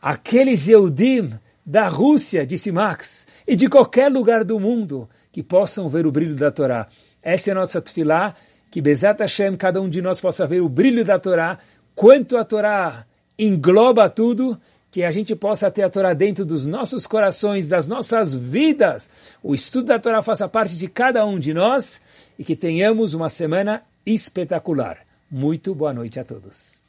[0.00, 1.32] Aqueles Eudim
[1.64, 6.34] da Rússia, disse Max, e de qualquer lugar do mundo que possam ver o brilho
[6.34, 6.88] da Torá.
[7.22, 8.34] Essa é a nossa tefilá,
[8.70, 11.58] que Bezat Hashem, cada um de nós possa ver o brilho da Torá,
[11.94, 13.04] quanto a Torá
[13.38, 14.60] engloba tudo,
[14.90, 19.08] que a gente possa ter a Torá dentro dos nossos corações, das nossas vidas.
[19.42, 22.00] O estudo da Torá faça parte de cada um de nós
[22.40, 25.06] e que tenhamos uma semana espetacular.
[25.30, 26.79] Muito boa noite a todos.